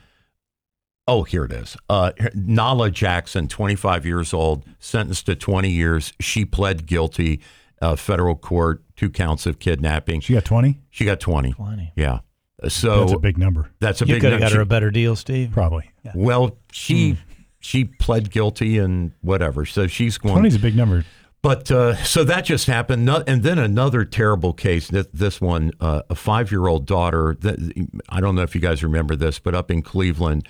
[1.07, 1.77] Oh, here it is.
[1.91, 6.15] Uh, Nalah Jackson, 25 years old, sentenced to 20 years.
[6.19, 7.41] She pled guilty.
[7.83, 10.21] Uh, federal court, two counts of kidnapping.
[10.21, 10.81] She got twenty.
[10.91, 11.53] She got 20.
[11.53, 11.93] 20.
[11.97, 12.21] Yeah.
[12.69, 14.23] So That's a big number, that's a You big.
[14.23, 15.51] You could have got her a better deal, Steve.
[15.53, 15.91] probably.
[16.15, 17.19] well, she
[17.65, 19.65] she pled guilty and whatever.
[19.65, 20.35] So she's going.
[20.35, 21.05] Twenty's a big number.
[21.41, 24.89] But uh, so that just happened, and then another terrible case.
[24.89, 27.37] This, this one, uh, a five-year-old daughter.
[27.41, 30.49] That, I don't know if you guys remember this, but up in Cleveland,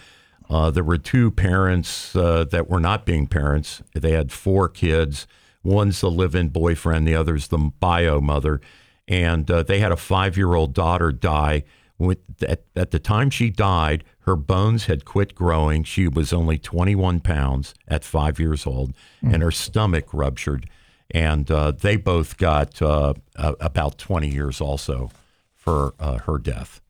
[0.48, 3.82] uh, there were two parents uh, that were not being parents.
[3.92, 5.26] They had four kids.
[5.64, 8.60] One's the live-in boyfriend, the other's the bio mother,
[9.08, 11.64] and uh, they had a five-year-old daughter die.
[12.04, 15.84] With, at, at the time she died, her bones had quit growing.
[15.84, 20.68] She was only 21 pounds at five years old, and her stomach ruptured.
[21.10, 25.10] And uh, they both got uh, uh, about 20 years also
[25.52, 26.80] for uh, her death.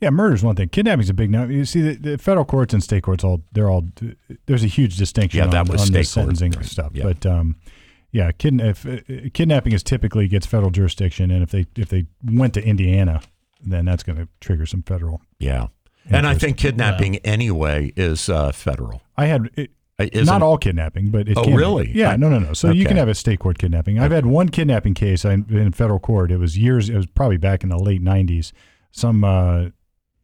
[0.00, 0.68] Yeah, murder's one thing.
[0.68, 1.52] Kidnapping's a big number.
[1.52, 3.86] You see, the, the federal courts and state courts all they're all
[4.46, 5.38] there's a huge distinction.
[5.38, 6.64] Yeah, that on, was on the state court, sentencing right.
[6.66, 6.90] stuff.
[6.92, 7.04] Yeah.
[7.04, 7.54] But um,
[8.10, 8.98] yeah, kid, if, uh,
[9.32, 13.22] kidnapping is typically gets federal jurisdiction, and if they if they went to Indiana,
[13.64, 15.20] then that's going to trigger some federal.
[15.38, 15.68] Yeah.
[16.10, 19.02] And I think kidnapping anyway is uh, federal.
[19.16, 21.56] I had it, Uh, Isn't, not all kidnapping, but it Oh, can be.
[21.56, 21.92] really?
[21.94, 22.54] Yeah, I- no, no, no.
[22.54, 23.98] So you can have a state court kidnapping.
[24.00, 26.32] I've had one kidnapping case in, in federal court.
[26.32, 26.88] It was years.
[26.88, 28.52] It was probably back in the late '90s.
[28.90, 29.66] Some, uh,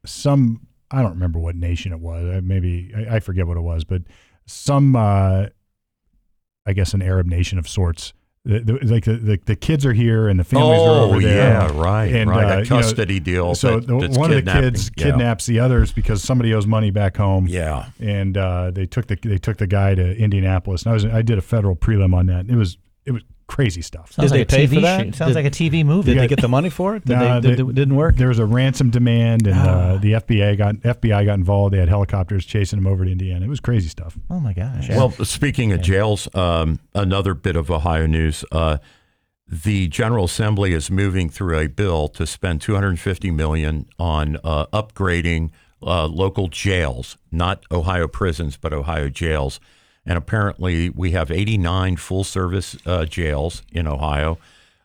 [0.05, 0.66] some.
[0.91, 2.43] I don't remember what nation it was.
[2.43, 4.03] Maybe I, I forget what it was, but
[4.47, 4.97] some.
[4.97, 5.47] Uh,
[6.66, 8.12] I guess an Arab nation of sorts
[8.49, 11.20] the, the, like the, the, the kids are here and the families are Oh, over
[11.20, 11.51] there.
[11.70, 12.44] yeah, right, And, right.
[12.44, 15.05] uh, A you know, custody deal So that- one of the kids yeah.
[15.05, 17.46] kidnaps the others because somebody owes money back home.
[17.46, 17.90] Yeah.
[18.01, 20.82] and uh, they took the they took the guy to Indianapolis.
[20.84, 22.49] And I was I did a federal prelim on that.
[22.49, 24.12] It was it was crazy stuff.
[24.12, 25.05] Sounds Did like they pay TV for that?
[25.07, 25.14] shoot.
[25.16, 26.12] Sounds Did- like a TV movie.
[26.14, 27.05] Did they get the money for it?
[27.05, 28.16] Did Nah, they, did, they- it didn't work?
[28.16, 31.74] There was a ransom demand, and uh, the FBI got FBI got involved.
[31.74, 33.44] They had helicopters chasing them over to Indiana.
[33.44, 34.16] It was crazy stuff.
[34.30, 34.88] oh my gosh.
[34.90, 38.44] Well, speaking of jails, um, another bit of Ohio news.
[38.53, 38.78] Uh,
[39.51, 45.51] the General Assembly is moving through a bill to spend 250 million on uh, upgrading
[45.82, 49.59] uh, local jails, not Ohio prisons, but Ohio jails.
[50.09, 54.38] And apparently, we have 89 full-service uh, jails in Ohio.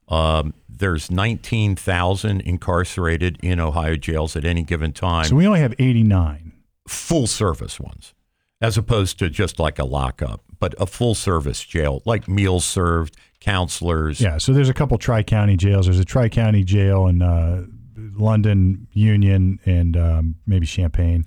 [0.10, 5.74] Um, there's 19,000 incarcerated in Ohio jails at any given time So we only have
[5.80, 6.52] eighty nine.
[6.88, 8.14] full service ones,
[8.60, 13.16] as opposed to just like a lockup, but a full service jail, like meals served,
[13.40, 14.20] counselors.
[14.20, 14.38] Yeah.
[14.40, 15.86] So there's a couple tri county jails.
[15.86, 17.64] There's a tri county jail in uh,
[17.98, 21.26] London, Union, and um, maybe Champaign.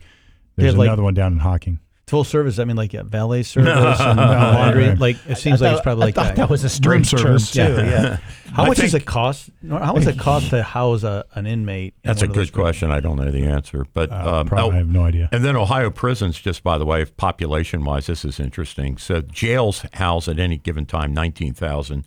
[0.56, 1.80] There's have, like- another one down in Hocking.
[2.08, 2.60] Full service.
[2.60, 4.90] I mean, like yeah, valet service and laundry.
[4.90, 4.98] right.
[4.98, 6.36] Like it seems I like it's probably I like thought that.
[6.36, 7.50] that was a Room straight service.
[7.50, 7.60] too.
[7.62, 7.80] Yeah.
[7.82, 8.16] Yeah.
[8.52, 9.50] How I much does think- it cost?
[9.68, 11.94] How much does it cost to house a, an inmate?
[12.04, 12.92] in That's a one of those good question.
[12.92, 15.28] I don't know the answer, but Uh, um, probably, oh, I have no idea.
[15.32, 18.98] and then Ohio prisons, just by the way, population wise, this is interesting.
[18.98, 22.04] So jails house at any given time 19,000.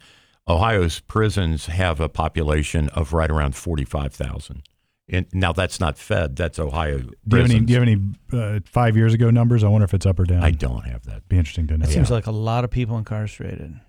[0.47, 4.63] Ohio's prisons have a population of right around 45,000.
[5.11, 7.59] And now that's not Fed, that's Ohio Do you have any?
[7.61, 8.01] Do you have any
[8.31, 9.63] uh, five years ago numbers?
[9.63, 10.43] I wonder if it's up or down.
[10.43, 11.27] I don't have that.
[11.29, 11.85] Be interesting to know.
[11.85, 13.79] That seems like a lot of people incarcerated.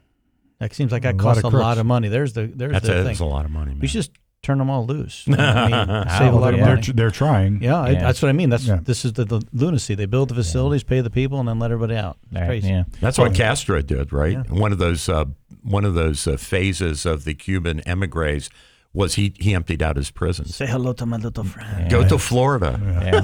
[0.59, 2.09] That seems like that A costs of a lot of money.
[2.09, 3.05] There's the there's That's the a, thing.
[3.05, 3.81] that's a lot of money, man.
[3.81, 4.13] We should just
[4.43, 5.25] turn them all loose.
[5.29, 5.31] I
[5.69, 6.83] mean, save a lot of they're, money.
[6.83, 7.63] they're, they're trying.
[7.63, 8.01] Yeah, I, Yeah.
[8.01, 8.49] that's what I mean.
[8.49, 8.79] That's Yeah.
[8.83, 9.95] this is the, the lunacy.
[9.95, 12.17] They build the facilities, pay the people, and then let everybody out.
[12.31, 12.69] It's Right, crazy.
[12.69, 12.85] yeah.
[13.03, 14.33] That's what Castro did, right?
[14.33, 14.43] Yeah.
[14.55, 15.27] One of those uh,
[15.63, 18.49] one of those uh, phases of the Cuban emigres
[18.93, 20.57] was he he emptied out his prisons.
[20.57, 21.91] Say hello to my little friend.
[21.91, 22.79] Go to Florida.
[23.03, 23.23] Yeah.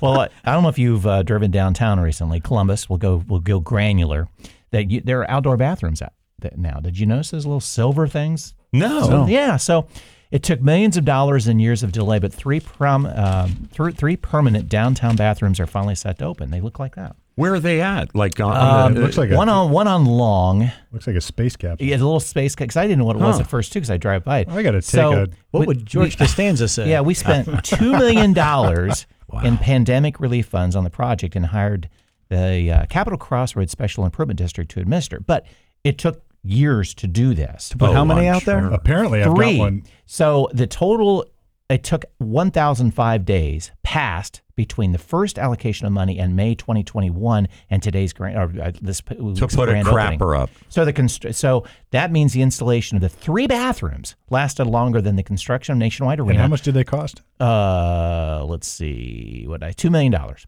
[0.00, 2.40] well, I- I don't know if you've uh, driven downtown recently.
[2.40, 2.88] Columbus.
[2.88, 3.24] We'll go.
[3.26, 4.28] We'll go granular.
[4.70, 6.78] That you, there are outdoor bathrooms out that now.
[6.80, 8.54] Did you notice those little silver things?
[8.72, 9.02] No.
[9.08, 9.56] So, yeah.
[9.56, 9.88] So
[10.30, 14.16] it took millions of dollars and years of delay, but three prom, um, three, three
[14.16, 16.50] permanent downtown bathrooms are finally set to open.
[16.50, 17.16] They look like that.
[17.38, 18.14] Where are they at?
[18.14, 20.70] Like on, Um, it looks like a- one on one on Long.
[20.92, 21.86] Looks like a space capsule.
[21.86, 23.90] Yeah, a little space because I didn't know what it was at first too because
[23.90, 24.48] I drive by it.
[24.48, 26.90] I gotta take So, a- What we- would George Costanza say?
[26.90, 29.06] Yeah, we spent two million dollars
[29.44, 31.88] in pandemic relief funds on the project and hired
[32.28, 35.20] the uh, Capital Crossroads Special Improvement District to administer.
[35.20, 35.46] But
[35.84, 37.72] it took years to do this.
[37.76, 38.60] But how Oh, many I'm out there?
[38.62, 38.70] sure.
[38.72, 39.56] Apparently, I've Three.
[39.58, 39.82] got one.
[40.06, 41.24] So the total
[41.68, 47.82] it took 1,005 days passed between the first allocation of money in May 2021 and
[47.82, 50.18] today's grant or uh, this to week's put a grand opening.
[50.18, 50.50] crapper up.
[50.68, 55.16] So the constr- so that means the installation of the three bathrooms lasted longer than
[55.16, 57.22] the construction of Nationwide And how much did they cost?
[57.38, 60.46] Uh, let's see, what I two million dollars.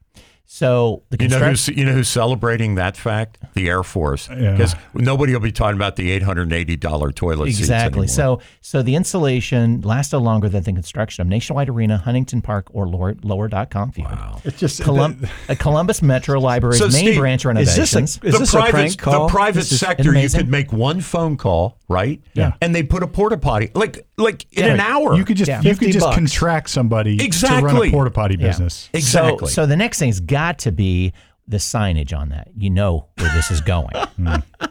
[0.53, 1.75] So the You know construction.
[1.75, 3.39] who's you know who's celebrating that fact?
[3.55, 4.51] The Air Force, Yeah.
[4.51, 8.09] because nobody will be talking about the eight hundred and eighty dollar toilet seats Exactly.
[8.09, 12.89] So, so the installation lasted longer than the construction of Nationwide Arena, Huntington Park, or
[12.89, 14.11] Lower, Lower.com Field.
[14.11, 14.41] Wow.
[14.45, 18.17] It's just Colum- a Columbus Metro Library's So, main Steve, branch Is this a, is
[18.19, 19.27] the this private, a prank call?
[19.29, 22.21] the private This sector, you could make one phone call, right?
[22.35, 22.55] Yeah.
[22.61, 24.75] and they put a porta potty like like in Yeah.
[24.75, 25.15] an hour.
[25.15, 25.63] you could just Yeah.
[25.63, 26.17] you could just bucks.
[26.17, 27.61] contract somebody exactly.
[27.61, 28.49] to run a porta potty Yeah.
[28.49, 28.91] business.
[28.93, 29.47] exactly.
[29.47, 31.12] So, so the next thing's got to be
[31.47, 32.49] the signage on that.
[32.57, 33.95] You know where this is going.
[33.95, 34.66] Here hmm.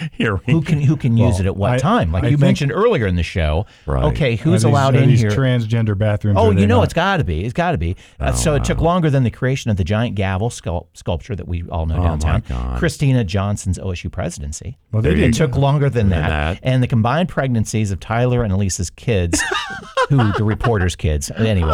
[0.18, 2.12] we who can who can use Well, it at what I- time?
[2.12, 3.66] Like I you think- mentioned earlier in the show.
[3.86, 4.04] Right.
[4.04, 5.30] Okay, who's these- allowed in these here?
[5.30, 6.36] Transgender bathrooms.
[6.40, 6.84] Oh, you know not?
[6.84, 7.44] it's got to be.
[7.44, 7.96] It's got to be.
[8.20, 11.48] Uh, so it took longer than the creation of the giant gavel sculpt- sculpture that
[11.48, 12.42] we all know Oh, my downtown.
[12.48, 12.80] God.
[12.80, 14.78] Kristina Johnson's OSU presidency.
[14.92, 15.34] Well, they There It did.
[15.34, 16.28] took longer than Than that.
[16.28, 16.60] that.
[16.62, 19.40] And the combined pregnancies of Tyler and Elisa's kids,
[20.08, 21.30] who the reporters' kids.
[21.30, 21.70] Anyway,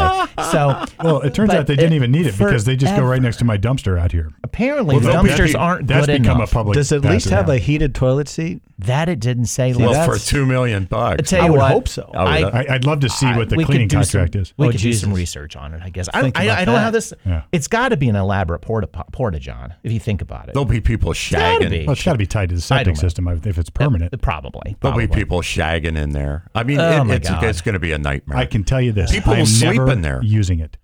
[0.51, 3.03] so Well, it turns out they didn't it- even need it because they just go
[3.05, 4.31] right next to my dumpster out here.
[4.45, 6.51] apparently Well, the they'll be- dumpsters aren't That's good become enough.
[6.51, 6.75] a public.
[6.75, 7.47] Does it at least bathroom.
[7.47, 8.63] have a heated toilet seat?
[8.79, 9.73] that it didn't say.
[9.75, 11.21] well for two million bucks.
[11.21, 12.11] I tell I you would what, hope so.
[12.15, 14.43] I would, I- uh, I, I'd love to see what the we cleaning contract some,
[14.43, 14.55] is.
[14.57, 16.09] We Oh, could do some research on it, I guess.
[16.13, 17.13] I, I, I don't know how this.
[17.25, 17.43] Yeah.
[17.53, 20.55] It's got to be an elaborate porta porta john if you think about it.
[20.55, 21.71] there'll be people gotta shagging.
[21.71, 21.87] be.
[21.87, 23.01] Well, it's got to be tied to the septic don't know.
[23.01, 24.21] system if it's permanent.
[24.21, 24.77] Probably.
[24.81, 26.49] There'll be people shagging in there.
[26.55, 28.37] I mean, Oh, it, it's, it's going to be a nightmare.
[28.39, 30.21] I can tell you this: People will sleep never in there.
[30.25, 30.77] using it.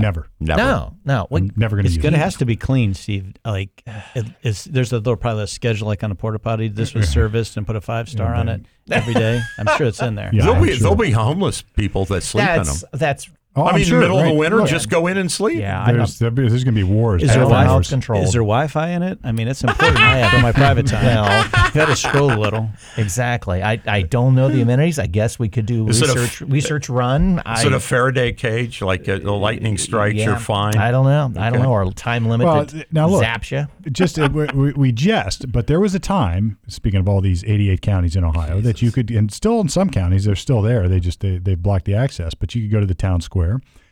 [0.00, 0.28] Never.
[0.40, 0.60] Never.
[0.62, 1.26] No, no.
[1.30, 2.20] We- I'm never going to It's use gonna it.
[2.20, 3.34] has to be clean, Steve.
[3.44, 3.82] Like,
[4.14, 6.68] it, it's, there's a little probably a schedule like on a porta potty.
[6.68, 9.40] This was serviced and put a five star Yeah, on it every day.
[9.58, 10.30] I'm sure it's in there.
[10.32, 10.80] Yeah, there'll I'm be sure.
[10.80, 12.64] there'll be homeless people that sleep in them.
[12.66, 15.16] that's that's Oh, I I'm mean, sure, middle of the winter, Look, just go in
[15.16, 15.58] and sleep.
[15.60, 15.92] Yeah, I.
[15.92, 16.34] There's, there's
[16.64, 17.22] going to be wars.
[17.22, 18.22] Is there Seven Wi-Fi control?
[18.22, 19.18] Is there Wi-Fi in it?
[19.24, 21.04] I mean, it's important I have for my private time.
[21.06, 22.68] Well, you got to scroll a little.
[22.98, 23.62] exactly.
[23.62, 24.98] I, I don't know the amenities.
[24.98, 27.38] I guess we could do Is it a research research run.
[27.38, 28.82] Is I, it a Faraday cage?
[28.82, 30.76] Like a, the lightning strikes, yeah, you're fine.
[30.76, 31.40] I don't know.
[31.40, 31.72] I don't know.
[31.72, 33.24] Or time limit Well, that now look.
[33.24, 33.66] zaps you.
[33.90, 36.58] just uh, we, we- we jest, but there was a time.
[36.68, 39.88] Speaking of all these 88 counties in Ohio, that you could, and still in some
[39.88, 40.88] counties they're still there.
[40.88, 43.45] They just they they blocked the access, but you could go to the town square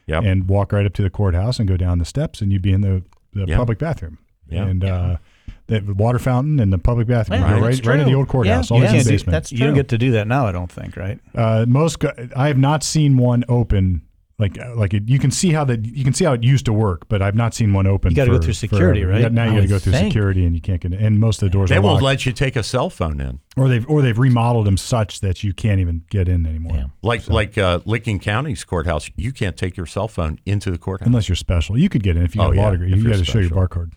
[0.07, 0.23] Yep.
[0.25, 2.73] and walk right up to the courthouse and go down the steps, and you'd be
[2.73, 3.03] in the
[3.33, 3.57] the Yeah.
[3.57, 4.19] public bathroom.
[4.49, 4.67] Yeah.
[4.67, 5.17] And uh,
[5.67, 7.41] the water fountain and the public bathroom.
[7.41, 9.05] Yeah, you go that's right, right in the old courthouse, Yeah, always yeah, in the
[9.05, 9.33] see, basement.
[9.33, 11.19] that's You don't get to do that now, I don't think, right?
[11.35, 12.05] Uh, most
[12.37, 14.03] I have not seen one open.
[14.37, 16.65] Like uh, like it, you can see how that you can see how it used
[16.65, 18.11] to work, but I've not seen one open.
[18.11, 19.13] You gotta go through security, forever.
[19.13, 19.23] right?
[19.23, 20.13] Yeah, Now you got to go through think.
[20.13, 20.99] security, and you can't get in.
[21.07, 22.03] And most of the doors they are won't locked.
[22.03, 23.39] let you take a cell phone in.
[23.57, 26.77] or they've or they've remodeled them such that you can't even get in anymore.
[26.77, 26.85] Yeah.
[27.03, 31.07] Like like uh, Licking County's courthouse, you can't take your cell phone into the courthouse.
[31.07, 32.91] Unless you're special, you could get in if you Oh, got a yeah, law degree.
[32.93, 33.69] if You you're got to show your special.
[33.69, 33.93] barcode.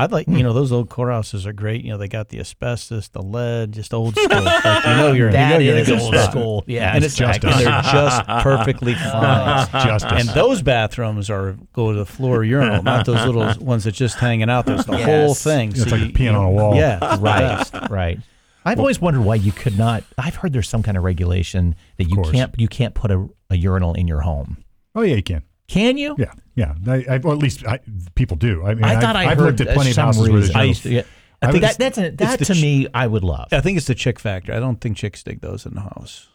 [0.00, 0.42] I'd like, you hmm.
[0.42, 1.84] know, those old courthouses are great.
[1.84, 4.28] You know, they got the asbestos, the lead, just old school.
[4.42, 6.30] like, you know, you're, That you know you're in a is good old spot.
[6.30, 6.64] school.
[6.68, 9.68] Yeah, and it's just and they're just perfectly fine.
[9.72, 10.12] Justice.
[10.12, 14.14] And those bathrooms are go to the floor urinal, not those little ones that just
[14.18, 14.66] hanging out.
[14.66, 15.06] There's the Yes.
[15.06, 15.70] whole thing.
[15.70, 16.76] It's like you- peeing on a wall.
[16.76, 18.18] Yeah, right, right.
[18.64, 20.04] I've always wondered why you could not.
[20.16, 22.30] I've heard there's some kind of regulation that you course.
[22.30, 24.62] can't you can't put a, a urinal in your home.
[24.94, 25.42] oh yeah, you can.
[25.68, 26.16] Can you?
[26.18, 26.74] Yeah, yeah.
[26.86, 27.78] I, I, or at least I,
[28.14, 28.64] people do.
[28.64, 30.32] I mean, I I've, thought I I've heard looked at plenty of some houses where
[30.32, 30.56] there's reason.
[30.60, 31.02] I used to, yeah.
[31.42, 33.48] I I think would- that, that's a, that to ch- me I would love.
[33.52, 34.52] I think it's the chick factor.
[34.54, 36.28] I don't think chicks dig those in the house.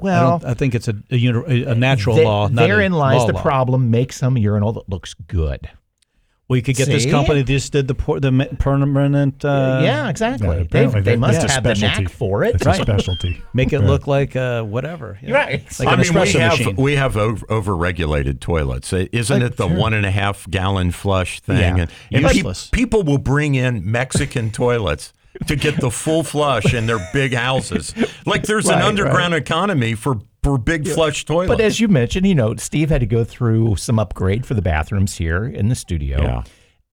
[0.00, 2.48] Well, don't, I think it's a a, a natural the- law.
[2.48, 3.42] Not therein a lies law the law.
[3.42, 3.90] problem.
[3.90, 5.68] Make some urinal that looks good.
[6.48, 9.44] Well, you could get this company that just did the por- the permanent.
[9.44, 10.48] Uh, yeah, exactly.
[10.48, 12.02] yeah, they apparently they must that's a have the specialty.
[12.04, 12.54] knack for it.
[12.54, 12.78] It's Right.
[12.80, 13.42] a specialty.
[13.52, 13.86] Make it Yeah.
[13.86, 15.18] look like uh, whatever.
[15.20, 15.62] you know, Right.
[15.78, 16.76] Like I an mean, we have machine.
[16.76, 18.92] we have over, overregulated toilets.
[18.92, 21.58] Isn't it the one and a half gallon flush thing?
[21.58, 21.68] Yeah.
[21.82, 22.68] And, and pe- Useless.
[22.70, 25.12] people will bring in Mexican toilets
[25.46, 27.94] to get the full flush in their big houses.
[28.26, 31.48] Like there's an Right, underground economy for for big flush toilets.
[31.48, 34.62] But as you mentioned, you know, Steve had to go through some upgrade for the
[34.62, 36.22] bathrooms here in the studio.
[36.22, 36.42] Yeah.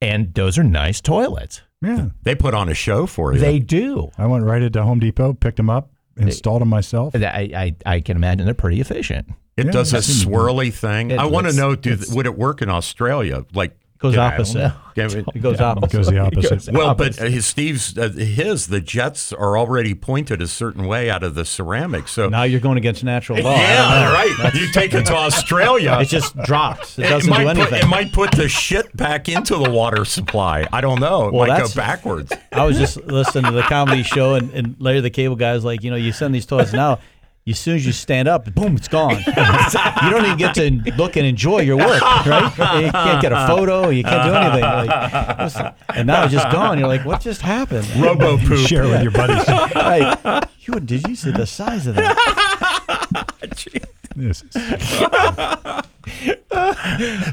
[0.01, 1.61] And those are nice toilets.
[1.81, 3.39] Yeah, they put on a show for you.
[3.39, 4.09] They do.
[4.17, 7.15] I went right into Home Depot, picked them up, installed them myself.
[7.15, 9.29] I, I, I can imagine they're pretty efficient.
[9.57, 10.39] it Yeah, does a I've seen them.
[10.39, 11.11] swirly thing.
[11.11, 13.45] It I want to know, do, would it work in Australia?
[13.53, 13.77] Like
[14.11, 14.73] goes you opposite.
[14.95, 15.91] give it- It goes opposite.
[15.95, 16.49] Goes the opposite.
[16.49, 17.19] goes Well, opposite.
[17.21, 21.35] but his Steve's uh, his the jets are already pointed a certain way out of
[21.35, 22.07] the ceramic.
[22.07, 23.55] So Now you're going against natural law.
[23.55, 24.13] Yeah, know.
[24.43, 24.53] right.
[24.53, 25.97] You take it to Australia.
[26.01, 26.97] It just drops.
[26.99, 27.81] It it doesn't do might put, anything.
[27.83, 30.67] it might put the shit back into the water supply.
[30.71, 31.27] I don't know.
[31.27, 32.31] It Well, might go that's- backwards.
[32.51, 35.63] I was just listening to the comedy show, and, and Larry the Cable Guy was
[35.65, 36.99] like, you know, you send these toys now.
[37.47, 39.17] As soon as you stand up, boom, it's gone.
[39.27, 42.51] you don't even get to look and enjoy your work, right?
[42.83, 43.89] You can't get a photo.
[43.89, 44.61] You can't do anything.
[44.63, 46.79] Like, what's- and now it's just gone.
[46.79, 47.87] You're like, what just happened?
[47.97, 48.67] Robo poop.
[48.67, 49.45] Share it with your buddies.
[49.75, 50.49] Right.
[50.61, 53.29] You, did you see the size of that?
[54.15, 54.51] This is-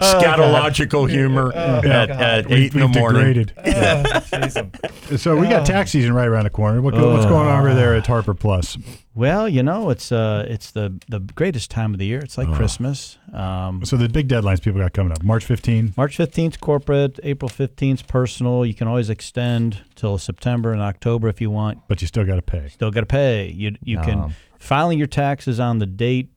[0.03, 3.45] Scatological humor oh, at, oh, at eight in the we've morning.
[3.47, 5.21] degraded.
[5.21, 6.83] so we got tax season right around the corner.
[6.83, 7.29] What, what's oh.
[7.29, 8.77] going on over there at Harper Plus?
[9.15, 12.21] Well, you know, it's uh, it's the the greatest time of the year.
[12.21, 13.19] It's like Christmas.
[13.35, 15.93] Um, So the big deadlines people got coming up: March 15.
[15.99, 18.65] March 15th corporate, April 15th personal.
[18.65, 21.79] You can always extend till September and October if you want.
[21.89, 22.69] but you still got to pay.
[22.69, 23.51] Still got to pay.
[23.51, 24.03] You you No.
[24.03, 26.31] can filing your taxes on the date,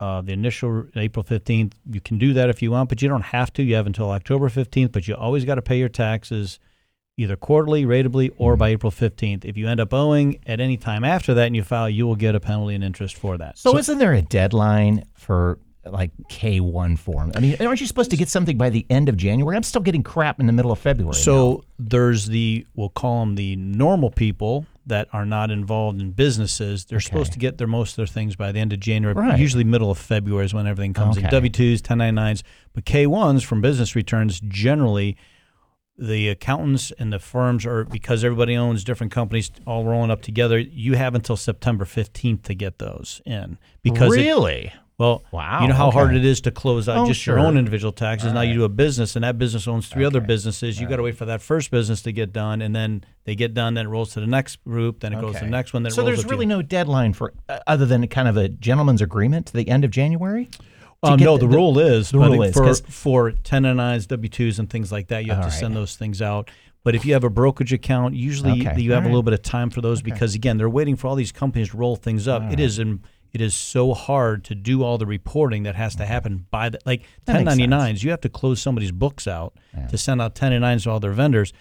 [0.00, 1.74] uh, the initial April 15th.
[1.90, 3.62] You can do that if you want, but you don't have to.
[3.62, 6.58] You have until October 15th, but you always got to pay your taxes
[7.16, 9.44] either quarterly, ratably, or by April 15th.
[9.44, 12.16] If you end up owing at any time after that and you file, you will
[12.16, 13.58] get a penalty and interest for that.
[13.58, 17.32] So, isn't there a deadline for like K1 form?
[17.34, 19.56] I mean, aren't you supposed to get something by the end of January?
[19.56, 21.14] I'm still getting crap in the middle of February.
[21.14, 26.84] So there's the we'll call them the normal people that are not involved in businesses.
[26.84, 29.14] They're supposed to get their most of their things by the end of January.
[29.14, 29.38] Right.
[29.38, 31.24] Usually middle of February is when everything comes in.
[31.24, 31.30] Okay.
[31.30, 32.42] W twos, 1099s,
[32.72, 35.16] but K ones from business returns generally.
[35.98, 40.58] The accountants and the firms are because everybody owns different companies all rolling up together.
[40.58, 44.72] You have until September 15th to get those in because it- really?
[44.98, 47.44] well, Wow, you know how hard it is to close out Oh, just your sure.
[47.46, 48.32] own individual taxes.
[48.32, 50.80] now you do a business, and that business owns three other businesses.
[50.80, 53.52] You got to wait for that first business to get done, and then they get
[53.52, 53.74] done.
[53.74, 55.00] Then it rolls to the next group.
[55.00, 55.50] Then it goes to the Okay.
[55.50, 55.82] next one.
[55.82, 56.50] Then it so rolls there's up to really you.
[56.50, 59.90] no deadline for uh, other than kind of a gentleman's agreement to the end of
[59.90, 60.48] January.
[61.04, 64.92] Um, no, the, rule is the rule is, for for 1099s, W twos, and things
[64.92, 65.24] like that.
[65.24, 65.58] You have to right.
[65.58, 66.48] send those things out.
[66.84, 68.80] But if you have a brokerage account, usually Okay.
[68.80, 71.08] you have All a little bit of time for those because again, they're waiting for
[71.08, 72.42] all these companies to roll things up.
[72.52, 73.00] It is in
[73.32, 76.78] it is so hard to do all the reporting that has to happen by the
[76.84, 78.02] like That 1099s.
[78.02, 79.54] You have to close somebody's books out
[79.88, 81.52] to send out 1099s to all their vendors.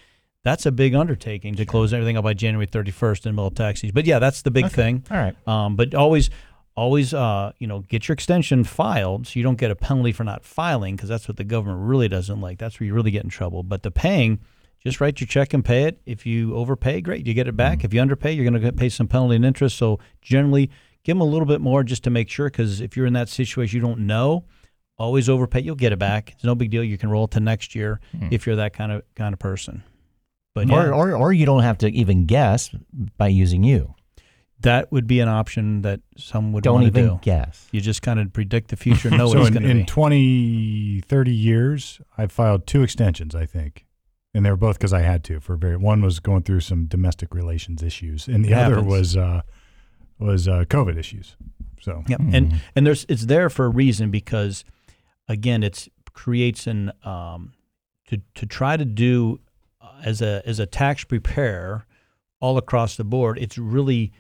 [0.43, 3.55] That's a big undertaking to close everything up by January 31st in the middle of
[3.55, 3.83] tax.
[3.93, 5.05] But yeah, that's the big thing.
[5.11, 5.47] All right.
[5.47, 6.31] Um, but always,
[6.75, 10.23] always, uh, you know, get your extension filed so you don't get a penalty for
[10.23, 12.57] not filing because that's what the government really doesn't like.
[12.59, 13.63] That's where you really get in trouble.
[13.63, 14.39] But the paying,
[14.83, 16.01] just write your check and pay it.
[16.05, 17.83] If you overpay, great, you get it back.
[17.83, 19.77] If you underpay, you're going to pay some penalty and interest.
[19.77, 20.69] So generally,
[21.03, 23.29] give them a little bit more just to make sure because if you're in that
[23.29, 24.45] situation, you don't know.
[24.97, 26.31] Always overpay, you'll get it back.
[26.31, 26.83] It's no big deal.
[26.83, 27.99] You can roll it to next year
[28.31, 29.83] if you're that kind of kind of person.
[30.53, 32.69] But yeah, Or, or, or you don't have to even guess
[33.17, 33.95] by using you.
[34.61, 37.19] That would be an option that some would Don't even do.
[37.21, 37.67] guess.
[37.71, 39.85] You just kind of predict the future, know what it's in, going to in be.
[39.85, 43.85] 20, 30 years, I've filed two extensions, I think.
[44.33, 45.39] And they were both because I had to.
[45.41, 48.91] For very one was going through some domestic relations issues, and the It other happens.
[48.91, 49.41] was uh,
[50.19, 51.35] was uh, COVID issues.
[51.81, 52.21] So Yep.
[52.31, 54.63] And and there's it's there for a reason because
[55.27, 57.53] again it's creates an um
[58.07, 59.39] to to try to do
[59.81, 61.85] uh, as a as a tax preparer
[62.39, 64.11] all across the board it's really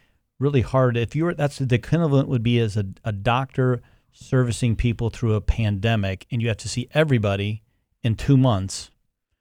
[0.41, 3.81] really hard if you're that's the equivalent would be as a, a doctor
[4.11, 7.63] servicing people through a pandemic and you have to see everybody
[8.03, 8.91] in two months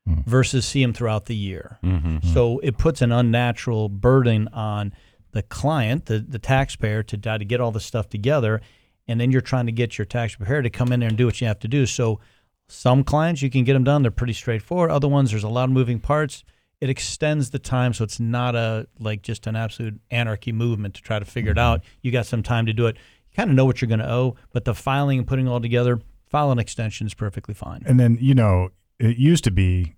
[0.08, 0.20] mm-hmm.
[0.28, 2.18] versus see them throughout the year mm-hmm.
[2.32, 4.92] so it puts an unnatural burden on
[5.32, 8.60] the client, the, the taxpayer, to try to get all this stuff together.
[9.06, 11.26] And then you're trying to get your tax preparer to come in there and do
[11.26, 11.86] what you have to do.
[11.86, 12.20] So
[12.68, 14.02] some clients, you can get them done.
[14.02, 14.90] They're pretty straightforward.
[14.90, 16.44] Other ones, there's a lot of moving parts.
[16.80, 17.92] It extends the time.
[17.92, 21.58] So it's not a like just an absolute anarchy movement to try to figure it
[21.58, 21.82] out.
[22.02, 22.96] You got some time to do it.
[22.96, 25.50] You kind of know what you're going to owe, but the filing and putting it
[25.50, 27.82] all together, file an extension is perfectly fine.
[27.86, 29.94] And then, you know, it used to be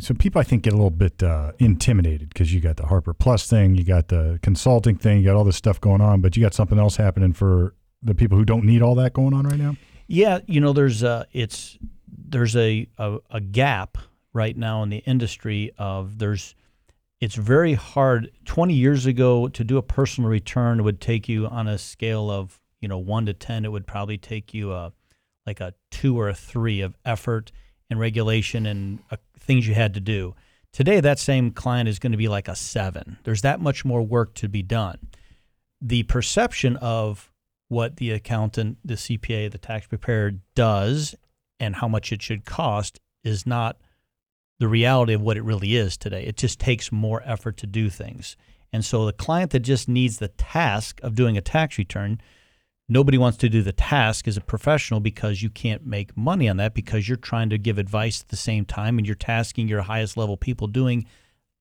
[0.00, 3.14] so people I think get a little bit uh, intimidated because you got the Harper
[3.14, 6.36] Plus thing, you got the consulting thing, you got all this stuff going on, but
[6.36, 9.46] you got something else happening for the people who don't need all that going on
[9.46, 9.76] right now.
[10.06, 11.78] Yeah, you know, there's a it's
[12.08, 13.98] there's a, a a gap
[14.34, 16.54] right now in the industry of there's
[17.20, 21.66] it's very hard 20 years ago to do a personal return would take you on
[21.68, 24.92] a scale of you know 1 to 10 it would probably take you a
[25.46, 27.52] like a 2 or a 3 of effort
[27.88, 30.34] and regulation and uh, things you had to do.
[30.72, 34.02] Today that same client is going to be like a 7 there's that much more
[34.02, 34.98] work to be done.
[35.80, 37.30] The perception of
[37.68, 41.14] what the accountant, the CPA, the tax preparer does
[41.60, 43.78] and how much it should cost is not
[44.58, 46.24] the reality of what it really is today.
[46.24, 48.36] It just takes more effort to do things.
[48.72, 52.20] And so the client that just needs the task of doing a tax return,
[52.88, 56.56] nobody wants to do the task as a professional because you can't make money on
[56.58, 59.82] that because you're trying to give advice at the same time and you're tasking your
[59.82, 61.06] highest level people doing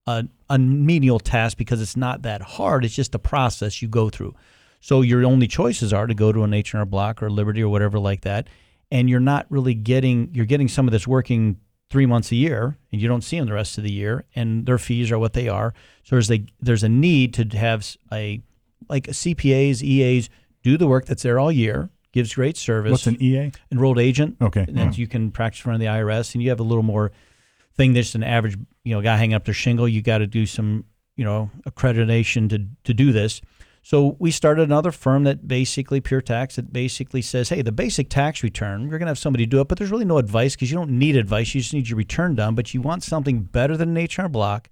[0.08, 2.84] a, a menial task because it's not that hard.
[2.84, 4.36] It's just a process you go through.
[4.82, 7.64] So your only choices are to go to an H and R Block or Liberty
[7.64, 8.48] or whatever like that,
[8.92, 11.58] and you're not really getting you're getting some of this working
[11.94, 14.66] three months a year, and you don't see them the rest of the year, and
[14.66, 15.76] their fees are what they are.
[16.04, 18.42] So there's a there's a need to have a
[18.90, 20.28] like CPAs, EAs
[20.64, 22.90] do the work that's there all year, gives great service.
[22.90, 23.52] What's an EA?
[23.72, 24.38] enrolled agent?
[24.42, 24.66] Okay.
[24.68, 26.84] and then you can practice in front of the IRS, and you have a little
[26.84, 27.12] more
[27.76, 27.94] thing.
[27.94, 29.88] There's an average, you know, guy hanging up their shingle.
[29.88, 30.86] You got to do some,
[31.16, 33.40] you know, accreditation to to do this.
[33.86, 38.10] So we started another firm that basically Pure Tax that basically says, hey, the basic
[38.10, 40.72] tax return, you're going to have somebody do it, but there's really no advice because
[40.72, 41.54] you don't need advice.
[41.54, 44.70] You just need your return done, but you want something better than an HR block.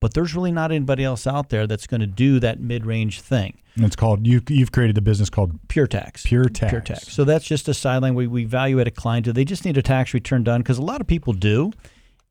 [0.00, 3.58] But there's really not anybody else out there that's going to do that mid-range thing.
[3.74, 4.40] And it's called you.
[4.48, 6.24] You've created the business called Pure Tax.
[6.24, 6.70] Pure Tax.
[6.70, 7.12] Pure Tax.
[7.12, 9.24] So that's just a sideline where we evaluate a client.
[9.24, 10.60] Do they just need a tax return done?
[10.62, 11.72] Because a lot of people do,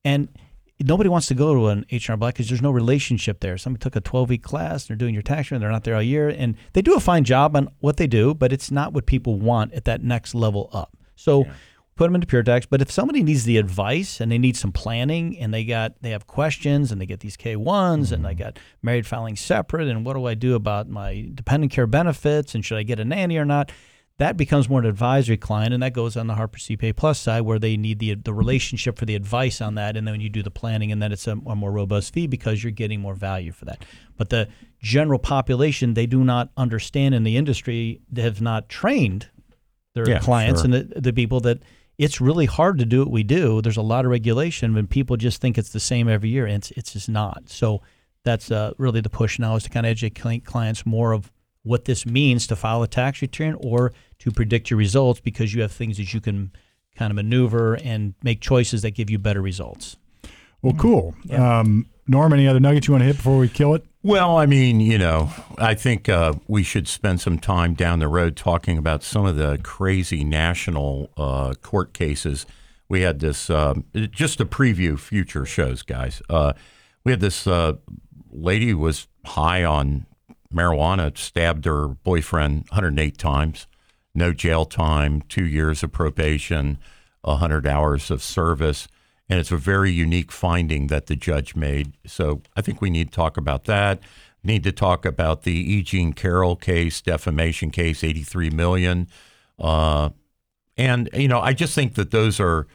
[0.03, 0.27] and
[0.83, 3.57] nobody wants to go to an HR block because there's no relationship there.
[3.57, 5.95] Somebody took a 12 week class, they're doing your tax return, and they're not there
[5.95, 8.93] all year, and they do a fine job on what they do, but it's not
[8.93, 10.95] what people want at that next level up.
[11.15, 11.45] So.
[11.95, 14.71] Put them into pure tax, but if somebody needs the advice and they need some
[14.71, 18.33] planning and they got they have questions and they get these K ones and I
[18.33, 18.43] mm-hmm.
[18.43, 22.63] got married filing separate and what do I do about my dependent care benefits and
[22.63, 23.71] should I get a nanny or not?
[24.19, 27.41] That becomes more an advisory client, and that goes on the Harper CPA Plus side
[27.41, 30.29] where they need the the relationship for the advice on that, and then when you
[30.29, 33.13] do the planning, and then it's a, a more robust fee because you're getting more
[33.13, 33.85] value for that.
[34.17, 34.47] But the
[34.81, 39.29] general population, they do not understand in the industry, they have not trained
[39.93, 40.71] their Yeah, clients sure.
[40.71, 41.59] and the, the people that
[41.97, 43.61] it's really hard to do what we do.
[43.61, 46.55] There's a lot of regulation, and people just think it's the same every year, and
[46.55, 47.49] it's it's just not.
[47.49, 47.81] So
[48.23, 51.31] that's uh, really the push now is to kind of educate clients more of
[51.67, 55.61] what this means to file a tax return or to predict your results because you
[55.61, 56.51] have things that you can
[56.95, 59.97] kind of maneuver and make choices that give you better results.
[60.61, 61.13] Well, cool.
[61.31, 63.85] Um, Norm, any other nuggets you want to hit before we kill it?
[64.01, 68.07] Well, I mean, you know, I think uh, we should spend some time down the
[68.07, 72.45] road talking about some of the crazy national uh, court cases.
[72.89, 76.21] We had this, um, just to preview future shows, guys.
[76.29, 76.53] Uh,
[77.03, 77.73] we had this uh,
[78.31, 80.05] lady who was high on
[80.53, 83.67] marijuana, stabbed her boyfriend 108 times,
[84.13, 86.77] no jail time, two years of probation,
[87.21, 88.87] 100 hours of service.
[89.29, 91.93] And it's a very unique finding that the judge made.
[92.05, 93.99] So I think we need to talk about that.
[94.43, 95.83] Need to talk about the E.
[95.83, 99.07] Jean Carroll case, defamation case, 83 million.
[99.59, 100.11] Uh,
[100.77, 102.67] and, you know, I just think that those are,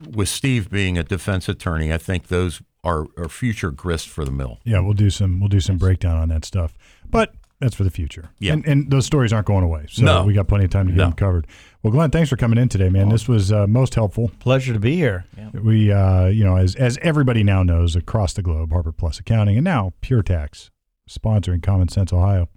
[0.00, 4.30] with Steve being a defense attorney, I think those are, are future grist for the
[4.30, 4.58] mill.
[4.64, 6.72] Yeah, we'll do some we'll do some breakdown on that stuff.
[7.10, 8.28] But that's for the future.
[8.38, 8.52] Yeah.
[8.52, 9.86] And, and those stories aren't going away.
[9.88, 10.24] So No.
[10.24, 11.04] we got plenty of time to get No.
[11.04, 11.46] them covered.
[11.82, 13.08] Well, Glenn, thanks for coming in today, man.
[13.08, 14.30] This was uh, most helpful.
[14.40, 15.24] Pleasure to be here.
[15.54, 19.56] We, uh, you know, as as everybody now knows across the globe, Harper Plus Accounting,
[19.56, 20.70] and now Pure Tax,
[21.08, 22.48] sponsoring Common Sense Ohio.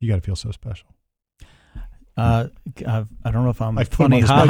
[0.00, 0.88] You got to feel so special.
[2.14, 2.48] Uh,
[2.86, 4.46] I, I don't know if I'm I put funny hot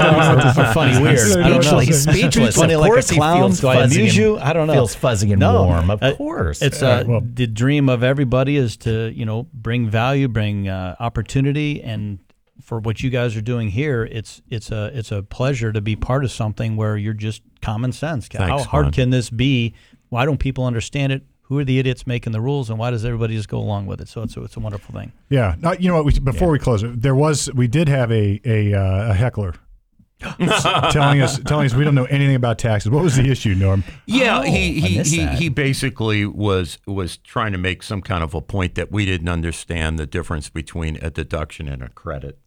[0.59, 1.19] or funny weird.
[1.19, 1.61] He's I.
[1.61, 2.57] Speechless, speechless.
[2.57, 3.53] Funny Of like a clown.
[3.53, 4.37] Do I fuzzy amuse you?
[4.39, 4.73] I don't know.
[4.73, 5.63] Feels fuzzy and No.
[5.65, 6.61] warm, of Uh, course.
[6.61, 10.69] It's All uh, well- the dream of everybody is to you know bring value, bring
[10.69, 12.19] uh, opportunity, and
[12.61, 15.95] for what you guys are doing here, it's it's a it's a pleasure to be
[15.95, 18.29] part of something where you're just common sense.
[18.37, 18.93] How hard Glenn.
[18.93, 19.75] can this be?
[20.09, 21.23] Why don't people understand it?
[21.47, 24.01] Who are the idiots making the rules, and why does everybody just go along with
[24.01, 24.09] it?
[24.09, 25.13] So it's a, it's a wonderful thing.
[25.29, 25.55] Yeah.
[25.59, 26.05] No, you know what?
[26.07, 29.55] We, before we close, there was we did have a a, uh, a heckler
[30.91, 32.91] telling us telling us we don't know anything about taxes.
[32.91, 33.85] What was the issue, Norm?
[34.07, 38.33] Yeah, Oh, he he he, he basically was was trying to make some kind of
[38.35, 42.39] a point that we didn't understand the difference between a deduction and a credit.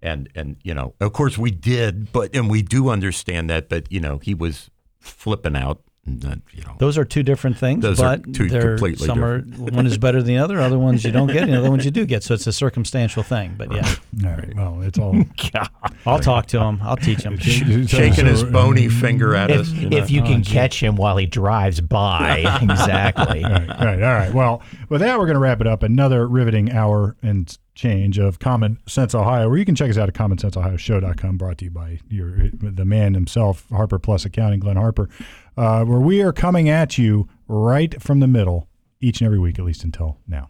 [0.00, 3.90] And and you know, of course we did, but and we do understand that, but
[3.90, 4.70] you know, he was
[5.00, 6.74] flipping out and then, you know.
[6.78, 9.98] Those are two different things, Those are but two they're, completely some are one is
[9.98, 10.60] better than the other.
[10.60, 12.22] Other ones you don't get, and other ones you do get.
[12.22, 13.54] So it's a circumstantial thing.
[13.56, 13.94] But yeah,
[14.24, 14.54] All right.
[14.54, 15.14] Well, it's all
[16.06, 16.80] I'll talk to him.
[16.82, 17.38] I'll teach him.
[17.86, 19.00] shaking his bony mm.
[19.00, 19.68] finger at if, us.
[19.70, 19.96] you know.
[19.96, 23.44] if you oh, can catch him while he drives by, exactly.
[23.44, 24.32] All right, all right, all right.
[24.32, 25.82] Well, with that, we're going to wrap it up.
[25.82, 30.08] Another riveting hour and change of Common Sense Ohio, where you can check us out
[30.08, 35.08] at commonsenseohioshow.com, brought to you by your the man himself, Harper Plus Accounting, Glenn Harper,
[35.56, 38.68] uh, where we are coming at you right from the middle
[39.00, 40.46] each and every week, at least until now.